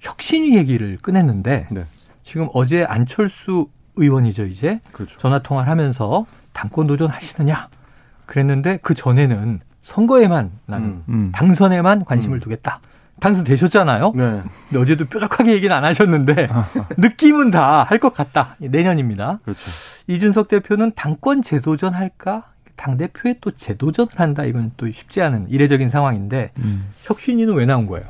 [0.00, 1.84] 혁신위 얘기를 꺼냈는데 네.
[2.22, 4.78] 지금 어제 안철수 의원이죠, 이제.
[4.92, 5.18] 그렇죠.
[5.18, 7.68] 전화 통화를 하면서 당권 도전 하시느냐.
[8.26, 11.30] 그랬는데 그 전에는 선거에만 나는 음, 음.
[11.34, 12.40] 당선에만 관심을 음.
[12.40, 12.80] 두겠다.
[13.20, 14.12] 당선되셨잖아요.
[14.16, 14.42] 네.
[14.68, 16.48] 근데 어제도 뾰족하게 얘기는 안 하셨는데
[16.98, 18.56] 느낌은 다 할 것 같다.
[18.58, 19.38] 내년입니다.
[19.44, 19.60] 그렇죠.
[20.08, 22.44] 이준석 대표는 당권 재도전 할까?
[22.76, 24.44] 당 대표에 또 재도전을 한다.
[24.44, 26.88] 이건 또 쉽지 않은 이례적인 상황인데 음.
[27.02, 28.04] 혁신위는 왜 나온 거예요?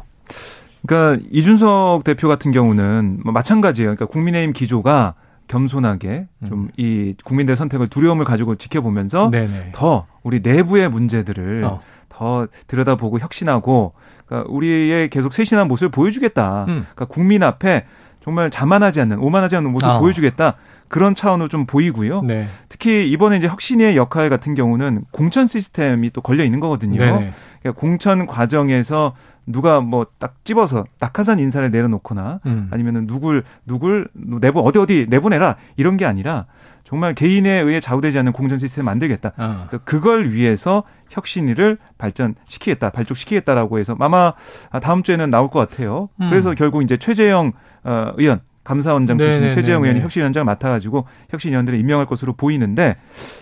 [0.86, 3.88] 그러니까 이준석 대표 같은 경우는 뭐 마찬가지예요.
[3.94, 5.14] 그러니까 국민의힘 기조가
[5.48, 6.70] 겸손하게 음.
[6.76, 9.72] 좀이 국민들의 선택을 두려움을 가지고 지켜보면서 네네.
[9.72, 11.80] 더 우리 내부의 문제들을 어.
[12.08, 13.92] 더 들여다보고 혁신하고
[14.26, 16.64] 그러니까 우리의 계속 쇄신한 모습을 보여주겠다.
[16.68, 16.86] 음.
[16.94, 17.84] 그러니까 국민 앞에
[18.22, 19.98] 정말 자만하지 않는 오만하지 않는 모습을 아.
[19.98, 20.56] 보여주겠다.
[20.88, 22.22] 그런 차원으로 좀 보이고요.
[22.22, 22.46] 네.
[22.68, 26.98] 특히 이번에 이제 혁신의 역할 같은 경우는 공천 시스템이 또 걸려 있는 거거든요.
[26.98, 29.14] 그러니까 공천 과정에서
[29.46, 32.68] 누가 뭐 딱 집어서 낙하산 인사를 내려놓거나 음.
[32.70, 36.46] 아니면은 누굴 누굴 내보 어디 어디 내보내라 이런 게 아니라
[36.84, 39.32] 정말 개인에 의해 좌우되지 않는 공천 시스템을 만들겠다.
[39.36, 39.64] 어.
[39.66, 44.34] 그래서 그걸 위해서 혁신위를 발전시키겠다, 발족시키겠다라고 해서 아마
[44.82, 46.08] 다음 주에는 나올 것 같아요.
[46.20, 46.28] 음.
[46.30, 47.52] 그래서 결국 이제 최재형
[47.84, 52.96] 어, 의원 감사원장 출신 최재형 의원이 혁신위원장을 맡아가지고 혁신위원들을 임명할 것으로 보이는데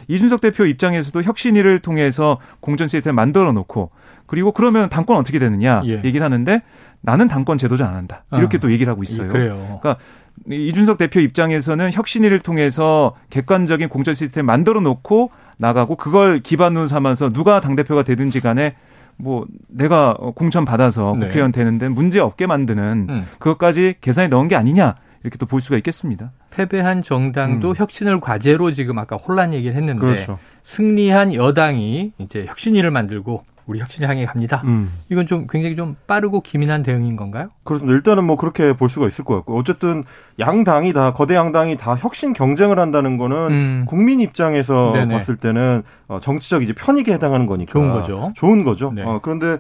[0.09, 3.91] 이준석 대표 입장에서도 혁신위를 통해서 공천 시스템을 만들어 놓고
[4.33, 6.01] 그리고 그러면 당권 어떻게 되느냐 예.
[6.05, 6.63] 얘기를 하는데
[7.03, 8.25] 나는 당권 제도전 안 한다.
[8.33, 9.29] 이렇게 아, 또 얘기를 하고 있어요.
[9.29, 9.79] 그래요.
[9.83, 10.03] 그러니까
[10.51, 17.61] 이준석 대표 입장에서는 혁신위를 통해서 객관적인 공천 시스템 만들어 놓고 나가고 그걸 기반으로 삼아서 누가
[17.61, 18.75] 당 대표가 되든지 간에
[19.19, 21.27] 뭐 내가 공천 받아서 네.
[21.27, 23.27] 국회의원 되는데 문제 없게 만드는 음.
[23.39, 26.33] 그것까지 계산에 넣은 게 아니냐 이렇게 또 볼 수가 있겠습니다.
[26.49, 27.75] 패배한 정당도 음.
[27.77, 30.39] 혁신을 과제로 지금 아까 혼란 얘기를 했는데 그렇죠.
[30.63, 34.63] 승리한 여당이 이제 혁신위를 만들고 우리 혁신을 향해 갑니다.
[34.65, 34.93] 음.
[35.09, 37.51] 이건 좀 굉장히 좀 빠르고 기민한 대응인 건가요?
[37.65, 37.95] 그렇습니다.
[37.95, 40.05] 일단은 뭐 그렇게 볼 수가 있을 것 같고 어쨌든
[40.39, 43.85] 양당이 다 거대 양당이 다 혁신 경쟁을 한다는 거는 음.
[43.87, 45.15] 국민 입장에서 네네.
[45.15, 48.33] 봤을 때는 어, 정치적 이제 편익에 해당하는 거니까 좋은 거죠.
[48.37, 48.93] 좋은 거죠.
[48.95, 49.03] 네.
[49.03, 49.59] 어, 그런데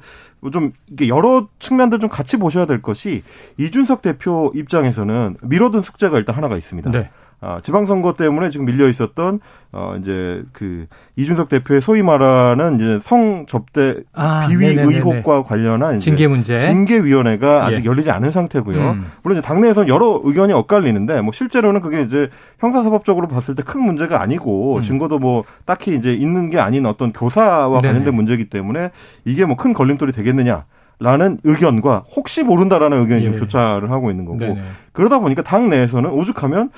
[0.52, 3.22] 좀 이게 여러 측면들 좀 같이 보셔야 될 것이
[3.58, 6.90] 이준석 대표 입장에서는 미뤄둔 숙제가 일단 하나가 있습니다.
[6.90, 7.10] 네.
[7.44, 9.40] 아, 지방선거 때문에 지금 밀려 있었던
[9.72, 14.94] 어 이제 그 이준석 대표의 소위 말하는 이제 성 접대 아, 비위 네네네네.
[14.96, 17.84] 의혹과 관련한 징계 문제 징계 위원회가 아직 예.
[17.84, 18.78] 열리지 않은 상태고요.
[18.78, 19.06] 음.
[19.24, 22.28] 물론 이제 당내에서는 여러 의견이 엇갈리는데 뭐 실제로는 그게 이제
[22.60, 24.82] 형사사법적으로 봤을 때 큰 문제가 아니고 음.
[24.82, 27.92] 증거도 뭐 딱히 이제 있는 게 아닌 어떤 교사와 네네.
[27.92, 28.90] 관련된 문제이기 때문에
[29.24, 30.64] 이게 뭐 큰 걸림돌이 되겠느냐.
[31.02, 33.30] 라는 의견과 혹시 모른다라는 의견이 예.
[33.30, 34.62] 좀 교차를 하고 있는 거고 네네.
[34.92, 36.70] 그러다 보니까 당 내에서는 오죽하면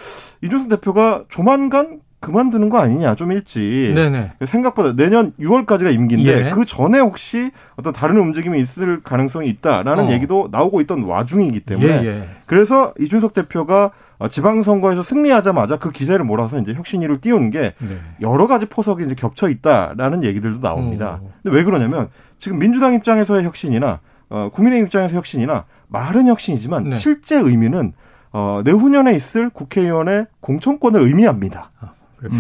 [0.43, 4.33] 이준석 대표가 조만간 그만두는 거 아니냐 좀 일찍 네네.
[4.47, 6.51] 생각보다 내년 6월까지가 임기인데 예.
[6.51, 10.11] 그 전에 혹시 어떤 다른 움직임이 있을 가능성이 있다라는 어.
[10.13, 12.29] 얘기도 나오고 있던 와중이기 때문에 예, 예.
[12.47, 13.91] 그래서 이준석 대표가
[14.31, 17.99] 지방선거에서 승리하자마자 그 기세를 몰아서 이제 혁신위를 띄운 게 네.
[18.23, 21.21] 여러 가지 포석이 이제 겹쳐 있다라는 얘기들도 나옵니다.
[21.23, 21.31] 오.
[21.43, 22.09] 근데 왜 그러냐면
[22.39, 26.97] 지금 민주당 입장에서의 혁신이나 어, 국민의힘 입장에서 혁신이나 말은 혁신이지만 네.
[26.97, 27.93] 실제 의미는
[28.33, 31.71] 어, 내후년에 있을 국회의원의 공천권을 의미합니다.
[31.81, 31.93] 아,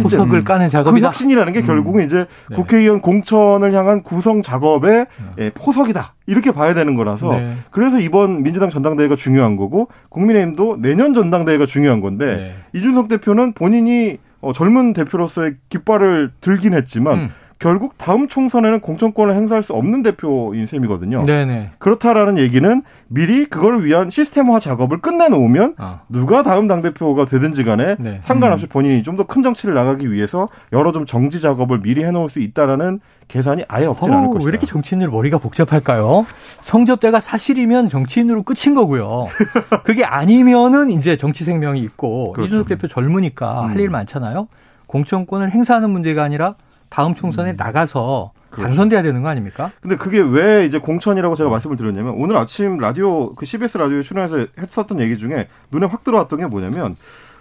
[0.03, 0.45] 포석을 음.
[0.45, 1.01] 까는 작업이다.
[1.01, 1.67] 그 혁신이라는 게 음.
[1.67, 2.57] 결국은 이제 네.
[2.57, 5.45] 국회의원 공천을 향한 구성 작업의 네.
[5.45, 6.15] 예, 포석이다.
[6.27, 7.57] 이렇게 봐야 되는 거라서 네.
[7.71, 12.55] 그래서 이번 민주당 전당대회가 중요한 거고 국민의힘도 내년 전당대회가 중요한 건데 네.
[12.79, 17.31] 이준석 대표는 본인이 어, 젊은 대표로서의 깃발을 들긴 했지만 음.
[17.65, 21.25] 결국 다음 총선에는 공천권을 행사할 수 없는 대표인 셈이거든요.
[21.25, 21.71] 네네.
[21.79, 26.01] 그렇다라는 얘기는 미리 그걸 위한 시스템화 작업을 끝내놓으면 아.
[26.11, 28.21] 누가 다음 당대표가 되든지 간에 네.
[28.23, 28.69] 상관없이 음.
[28.69, 33.01] 본인이 좀 더 큰 정치를 나가기 위해서 여러 좀 정지 작업을 미리 해놓을 수 있다라는
[33.29, 34.45] 계산이 아예 없지 않을 것이다.
[34.45, 36.27] 왜 이렇게 정치인들 머리가 복잡할까요?
[36.61, 39.29] 성접대가 사실이면 정치인으로 끝인 거고요.
[39.85, 42.49] 그게 아니면은 이제 정치 생명이 있고 그렇죠.
[42.49, 43.71] 이준석 대표 젊으니까 음.
[43.71, 44.49] 할일 많잖아요.
[44.87, 46.57] 공천권을 행사하는 문제가 아니라
[46.89, 47.57] 다음 총선에 음.
[47.57, 48.67] 나가서 그렇죠.
[48.69, 49.71] 당선돼야 되는 거 아닙니까?
[49.81, 54.47] 근데 그게 왜 이제 공천이라고 제가 말씀을 드렸냐면 오늘 아침 라디오 그 CBS 라디오에 출연해서
[54.59, 56.97] 했었던 얘기 중에 눈에 확 들어왔던 게 뭐냐면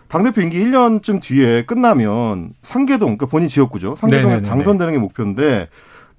[0.08, 3.96] 당대표 임기 1년쯤 뒤에 끝나면 상계동, 그러니까 본인 지역구죠.
[3.96, 4.50] 상계동에서 네네네네.
[4.50, 5.70] 당선되는 게 목표인데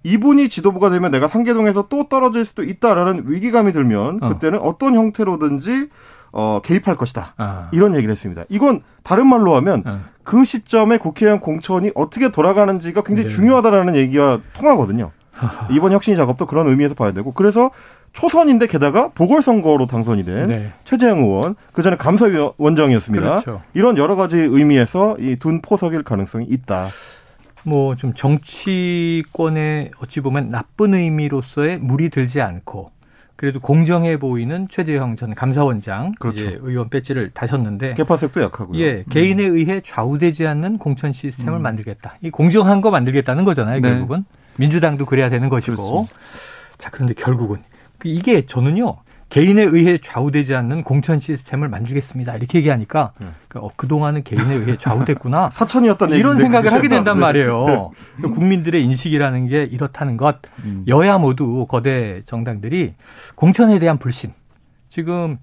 [0.04, 4.28] 이분이 지도부가 되면 내가 상계동에서 또 떨어질 수도 있다라는 위기감이 들면 어.
[4.28, 5.88] 그때는 어 떤 형태로든지
[6.32, 7.34] 어, 개입할 것이다.
[7.36, 7.68] 아.
[7.72, 8.42] 이런 얘기를 했습니다.
[8.48, 10.00] 이건 다른 말로 하면 아.
[10.24, 13.34] 그 시점에 국회의원 공천이 어떻게 돌아가는지가 굉장히 네.
[13.34, 15.12] 중요하다라는 얘기가 통하거든요.
[15.70, 17.70] 이번 혁신 작업도 그런 의미에서 봐야 되고 그래서
[18.12, 20.72] 초선인데 게다가 보궐선거로 당선이 된 네.
[20.84, 23.40] 최재형 의원 그 전에 감사위원장이었습니다.
[23.40, 23.62] 그렇죠.
[23.74, 26.88] 이런 여러 가지 의미에서 이 둔 포석일 가능성이 있다.
[27.64, 32.90] 뭐 좀 정치권에 어찌 보면 나쁜 의미로서의 무리 들지 않고
[33.36, 36.38] 그래도 공정해 보이는 최재형 전 감사원장 그렇죠.
[36.38, 38.78] 이제 의원 배지를 다셨는데 개파색도 약하고요.
[38.80, 39.04] 예, 음.
[39.10, 41.62] 개인에 의해 좌우되지 않는 공천 시스템을 음.
[41.62, 42.16] 만들겠다.
[42.22, 43.80] 이 공정한 거 만들겠다는 거잖아요.
[43.80, 43.88] 네.
[43.88, 44.24] 결국은
[44.56, 45.74] 민주당도 그래야 되는 것이고.
[45.74, 46.14] 그렇습니다.
[46.78, 47.58] 자, 그런데 결국은
[47.98, 48.98] 그 이게 저는요.
[49.34, 52.36] 개인에 의해 좌우되지 않는 공천 시스템을 만들겠습니다.
[52.36, 53.26] 이렇게 얘기하니까 네.
[53.48, 55.50] 그, 어, 그동안은 개인에 의해 좌우됐구나.
[55.52, 57.20] 사천이었던 이런 생각을 하게 된단 네.
[57.20, 57.90] 말이에요.
[58.22, 58.28] 네.
[58.28, 60.36] 국민들의 인식이라는 게 이렇다는 것.
[60.62, 60.84] 음.
[60.86, 62.94] 여야 모두 거대 정당들이
[63.34, 64.32] 공천에 대한 불신.
[64.88, 65.38] 지금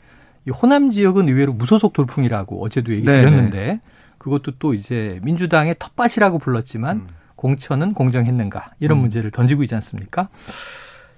[0.61, 3.81] 호남 지역은 의외로 무소속 돌풍이라고 어제도 얘기 네, 드렸는데 네.
[4.19, 7.07] 그것도 또 이제 민주당의 텃밭이라고 불렀지만 음.
[7.35, 9.01] 공천은 공정했는가 이런 음.
[9.01, 10.29] 문제를 던지고 있지 않습니까?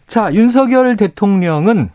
[0.08, 1.92] 자, 윤석열 대통령은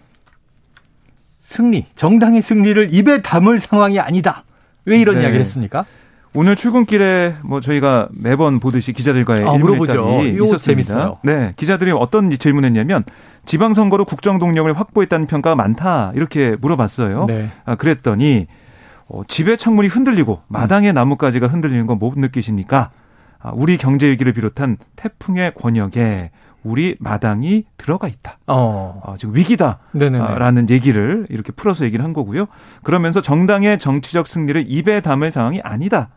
[1.49, 4.45] 승리, 정당의 승리를 입에 담을 상황이 아니다.
[4.85, 5.23] 왜 이런 네.
[5.23, 5.87] 이야기를 했습니까?
[6.35, 10.21] 오늘 출근길에 뭐 저희가 매번 보듯이 기자들과의 아, 물어보죠.
[10.25, 10.61] 있었습니다.
[10.61, 11.17] 재밌어요.
[11.25, 13.03] 네, 기자들이 어떤 질문했냐면
[13.47, 17.25] 지방선거로 국정 동력을 확보했다는 평가가 많다 이렇게 물어봤어요.
[17.25, 17.49] 네.
[17.65, 18.47] 아, 그랬더니
[19.09, 22.91] 어, 집의 창문이 흔들리고 마당의 나뭇가지가 흔들리는 건 못 느끼십니까?
[23.41, 26.31] 아, 우리 경제 위기를 비롯한 태풍의 권역에
[26.63, 28.39] 우리 마당이 들어가 있다.
[28.47, 29.01] 어.
[29.05, 32.47] 어 지금 위기다라는 얘기를 이렇게 풀어서 얘기를 한 거고요.
[32.83, 36.11] 그러면서 정당의 정치적 승리를 입에 담을 상황이 아니다.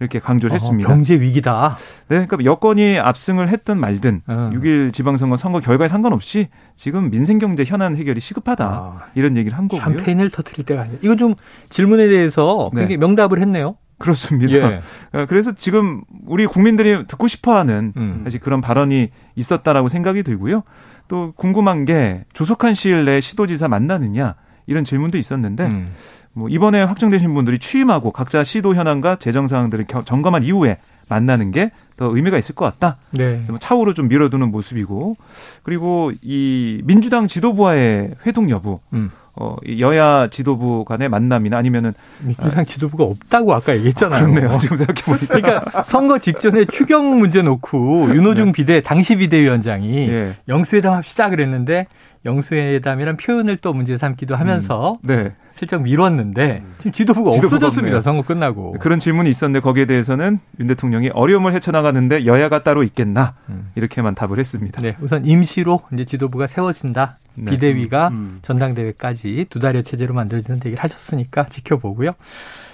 [0.00, 0.88] 이렇게 강조를 어, 했습니다.
[0.88, 1.76] 경제 위기다.
[2.08, 4.50] 네, 그러니까 여건이 압승을 했든 말든 음.
[4.52, 9.00] 6일 지방선거 선거 결과에 상관없이 지금 민생 경제 현안 해결이 시급하다 아.
[9.14, 9.98] 이런 얘기를 한 거고요.
[9.98, 10.98] 샴페인을 터트릴 때가 아니에요.
[11.02, 11.34] 이건 좀
[11.70, 12.96] 질문에 대해서 굉장히 네.
[12.96, 13.76] 명답을 했네요.
[13.98, 14.54] 그렇습니다.
[14.54, 14.80] 예.
[15.12, 18.20] 어, 그래서 지금 우리 국민들이 듣고 싶어하는 음.
[18.24, 20.62] 사실 그런 발언이 있었다라고 생각이 들고요.
[21.08, 24.34] 또 궁금한 게 조속한 시일 내에 시도지사 만나느냐
[24.66, 25.92] 이런 질문도 있었는데 음.
[26.32, 30.78] 뭐 이번에 확정되신 분들이 취임하고 각자 시도 현황과 재정 사항들을 점검한 이후에
[31.08, 32.96] 만나는 게 더 의미가 있을 것 같다.
[33.12, 33.44] 네.
[33.48, 35.16] 뭐 차후로 좀 밀어두는 모습이고
[35.62, 38.80] 그리고 이 민주당 지도부와의 회동 여부.
[38.92, 39.10] 음.
[39.36, 44.22] 어, 여야 지도부 간의 만남이나 아니면은 민주당 지도부가 없다고 아까 얘기했잖아요.
[44.22, 44.56] 아, 그렇네요.
[44.58, 45.40] 지금 생각해 보니까.
[45.40, 48.52] 그러니까 선거 직전에 추경 문제 놓고 윤호중 네.
[48.52, 50.36] 비대 당시 비대위원장이 네.
[50.48, 51.86] 영수회담 합시다 그랬는데
[52.24, 55.06] 영수회담이란 표현을 또 문제 삼기도 하면서 음.
[55.06, 55.32] 네.
[55.52, 57.96] 슬쩍 미뤘는데 지금 지도부가, 지도부가 없어졌습니다.
[57.96, 58.00] 없네요.
[58.00, 58.72] 선거 끝나고.
[58.80, 63.70] 그런 질문이 있었는데 거기에 대해서는 윤 대통령이 어려움을 헤쳐나가는데 여야가 따로 있겠나 음.
[63.76, 64.80] 이렇게만 답을 했습니다.
[64.80, 67.18] 네, 우선 임시로 이제 지도부가 세워진다.
[67.36, 67.50] 네.
[67.52, 68.14] 비대위가 음.
[68.14, 68.38] 음.
[68.42, 72.12] 전당대회까지 두 달여 체제로 만들어지는 얘기를 하셨으니까 지켜보고요.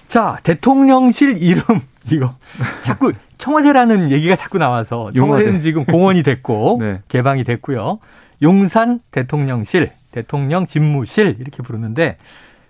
[0.08, 1.62] 자, 대통령실 이름
[2.10, 2.34] 이거
[2.82, 7.00] 자꾸 청와대라는 얘기가 자꾸 나와서 청와대는 지금 공원이 됐고 네.
[7.08, 7.98] 개방이 됐고요.
[8.42, 12.16] 용산 대통령실, 대통령 집무실 이렇게 부르는데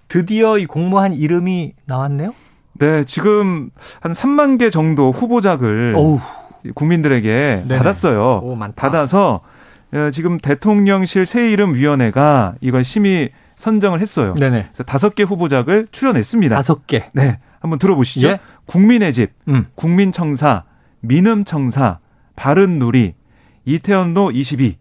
[0.09, 2.35] 드디어 이 공모한 이름이 나왔네요.
[2.74, 6.18] 네, 지금 한 3만 개 정도 후보작을 어우.
[6.74, 7.78] 국민들에게 네네.
[7.78, 8.40] 받았어요.
[8.42, 9.40] 오, 받아서
[9.92, 14.35] 어, 지금 대통령실 새 이름 위원회가 이걸 심의 선정을 했어요.
[14.35, 14.66] 네네.
[14.68, 16.56] 그래서 다섯 개 후보작을 출연했습니다.
[16.56, 17.11] 다섯 개.
[17.12, 18.28] 네, 한번 들어보시죠.
[18.28, 18.40] 예?
[18.66, 19.66] 국민의 집, 음.
[19.74, 20.64] 국민청사,
[21.00, 21.98] 민음청사,
[22.37, 23.14] 바른누리,
[23.64, 24.74] 이태원로 22 음.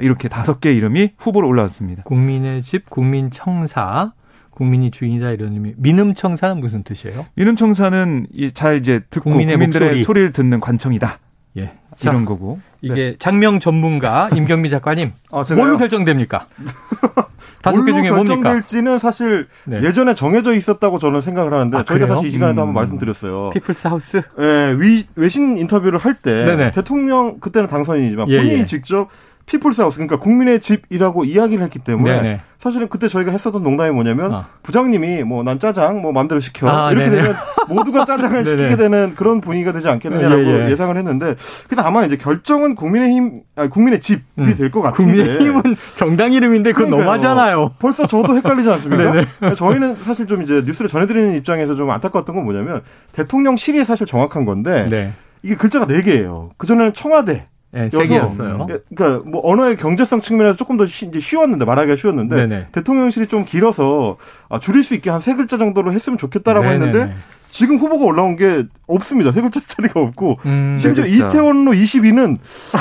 [0.00, 2.02] 이렇게 다섯 개 이름이 후보로 올라왔습니다.
[2.04, 4.12] 국민의 집, 국민청사,
[4.50, 5.72] 국민이 주인이다 이런 의미.
[5.76, 7.26] 민음청사는 무슨 뜻이에요?
[7.34, 10.02] 민음청사는 잘 이제 듣고 국민의 국민들의 목소리.
[10.04, 11.18] 소리를 듣는 관청이다.
[11.56, 11.72] 예.
[12.02, 12.58] 이런 자, 거고.
[12.80, 13.16] 이게 네.
[13.18, 15.12] 장명 전문가 임경미 작가님.
[15.30, 16.46] 아, 뭘로 결정됩니까?
[17.62, 18.34] 다섯 개 중에 뭡니까?
[18.34, 19.78] 결정될지는 사실 네.
[19.82, 22.68] 예전에 정해져 있었다고 저는 생각을 하는데 아, 저희가 사실 이 시간에도 음.
[22.68, 23.50] 한번 말씀드렸어요.
[23.50, 24.22] 피플스 하우스?
[24.38, 28.64] 예, 위, 외신 인터뷰를 할 때 대통령 그때는 당선인이지만 예, 본인이 예.
[28.66, 29.08] 직접
[29.46, 32.40] 피플스 하우스 그러니까 국민의 집이라고 이야기를 했기 때문에 네네.
[32.58, 34.44] 사실은 그때 저희가 했었던 농담이 뭐냐면 어.
[34.62, 37.22] 부장님이 뭐 난 짜장 뭐 마음대로 시켜 아, 이렇게 네네.
[37.22, 37.36] 되면
[37.68, 40.76] 모두가 짜장을 시키게 되는 그런 분위기가 되지 않겠느냐라고 예, 예.
[40.76, 41.34] 상을 했는데
[41.68, 44.54] 그래서 아마 이제 결정은 국민의힘 아니, 국민의 집이 음.
[44.56, 45.62] 될것 같은데 국민의힘은
[45.96, 47.72] 정당 이름인데 그건 너무하잖아요.
[47.78, 49.24] 벌써 저도 헷갈리지 않습니까?
[49.54, 52.80] 저희는 사실 좀 이제 뉴스를 전해드리는 입장에서 좀 안타까웠던 건 뭐냐면
[53.12, 55.12] 대통령실이 사실 정확한 건데 네.
[55.42, 56.52] 이게 글자가 네 개예요.
[56.56, 58.66] 그 전에는 청와대 네, 세 개였어요.
[58.70, 62.66] 예, 그러니까 뭐 언어의 경제성 측면에서 조금 더 쉬, 이제 쉬웠는데 말하기가 쉬웠는데 네네.
[62.72, 64.16] 대통령실이 좀 길어서
[64.48, 66.86] 아, 줄일 수 있게 한 세 글자 정도로 했으면 좋겠다라고 네네네.
[66.86, 67.16] 했는데
[67.50, 69.30] 지금 후보가 올라온 게 없습니다.
[69.32, 72.38] 세 글자짜리가 없고 음, 심지어 네, 이태원로 22는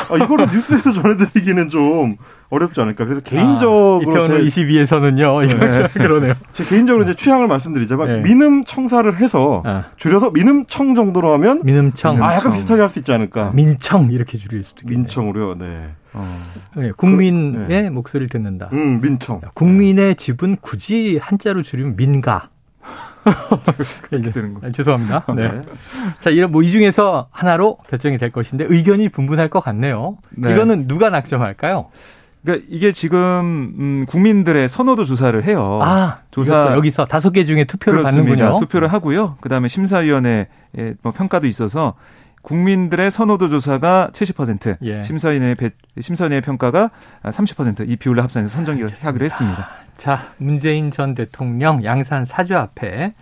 [0.09, 2.15] 아, 이거를 뉴스에서 전해드리기는 좀
[2.53, 3.03] 어렵지 않을까.
[3.05, 5.47] 그래서 개인적으로 아, 이태원 22에서는요.
[5.47, 5.87] 네.
[5.93, 6.33] 그러네요.
[6.53, 8.21] 제 개인적으로 이제 취향을 말씀드리자면 네.
[8.21, 9.85] 민음 청사를 해서 아.
[9.97, 13.51] 줄여서 민음 청 정도로 하면 민음 청 아 약간 비슷하게 할 수 있지 않을까.
[13.53, 14.99] 민청 이렇게 줄일 수도 있겠네요.
[14.99, 15.55] 민청으로요.
[15.57, 15.89] 네.
[16.13, 16.39] 어.
[16.75, 17.89] 네, 국민의 그, 네.
[17.89, 18.69] 목소리를 듣는다.
[18.71, 19.41] 음, 민청.
[19.55, 22.49] 국민의 집은 굳이 한자로 줄이면 민가.
[24.11, 24.67] 이렇게 되는 거.
[24.67, 25.25] 아, 죄송합니다.
[25.35, 25.47] 네.
[25.53, 25.61] 네.
[26.19, 30.17] 자, 이런 뭐 이 중에서 하나로 결정이 될 것인데 의견이 분분할 것 같네요.
[30.31, 30.53] 네.
[30.53, 31.89] 이거는 누가 낙점할까요?
[32.43, 35.79] 그러니까 이게 지금 음, 국민들의 선호도 조사를 해요.
[35.81, 38.35] 아, 조사 여기서 다섯 개 중에 투표를 그렇습니다.
[38.35, 38.59] 받는군요.
[38.59, 39.37] 투표를 하고요.
[39.41, 40.47] 그다음에 심사위원회
[41.01, 41.95] 뭐 평가도 있어서
[42.41, 45.01] 국민들의 선호도 조사가 70%, 예.
[45.01, 45.55] 심사위원회
[46.01, 46.91] 심사위원회 평가가
[47.23, 49.69] 30%이 비율로 합산해서 선정기를 하기로 했습니다.
[49.95, 53.13] 자, 문재인 전 대통령 양산 사주 앞에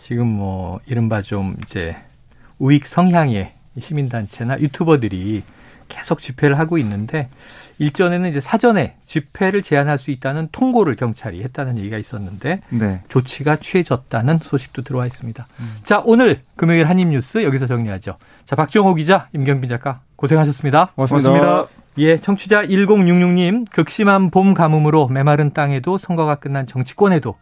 [0.00, 1.96] 지금 뭐 이른바 좀 이제
[2.60, 5.42] 우익 성향의 시민단체나 유튜버들이
[5.88, 7.28] 계속 집회를 하고 있는데
[7.80, 13.00] 일전에는 이제 사전에 집회를 제한할 수 있다는 통고를 경찰이 했다는 얘기가 있었는데 네.
[13.08, 15.46] 조치가 취해졌다는 소식도 들어와 있습니다.
[15.60, 15.76] 음.
[15.82, 18.16] 자 오늘 금요일 한입 뉴스 여기서 정리하죠.
[18.44, 20.92] 자 박정호 기자, 임경빈 작가 고생하셨습니다.
[20.94, 21.30] 고맙습니다.
[21.30, 21.68] 고맙습니다.
[21.98, 27.36] 예, 청취자 1066님 극심한 봄 가뭄으로 메마른 땅에도 선거가 끝난 정치권에도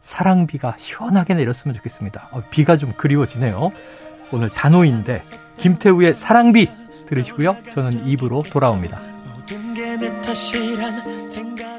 [0.00, 2.28] 사랑비가 시원하게 내렸으면 좋겠습니다.
[2.32, 3.70] 어, 비가 좀 그리워지네요.
[4.32, 5.22] 오늘 단오인데
[5.58, 6.68] 김태우의 사랑비
[7.08, 7.56] 들으시고요.
[7.72, 9.15] 저는 입으로 돌아옵니다.
[9.98, 11.75] 내 탓이란 생각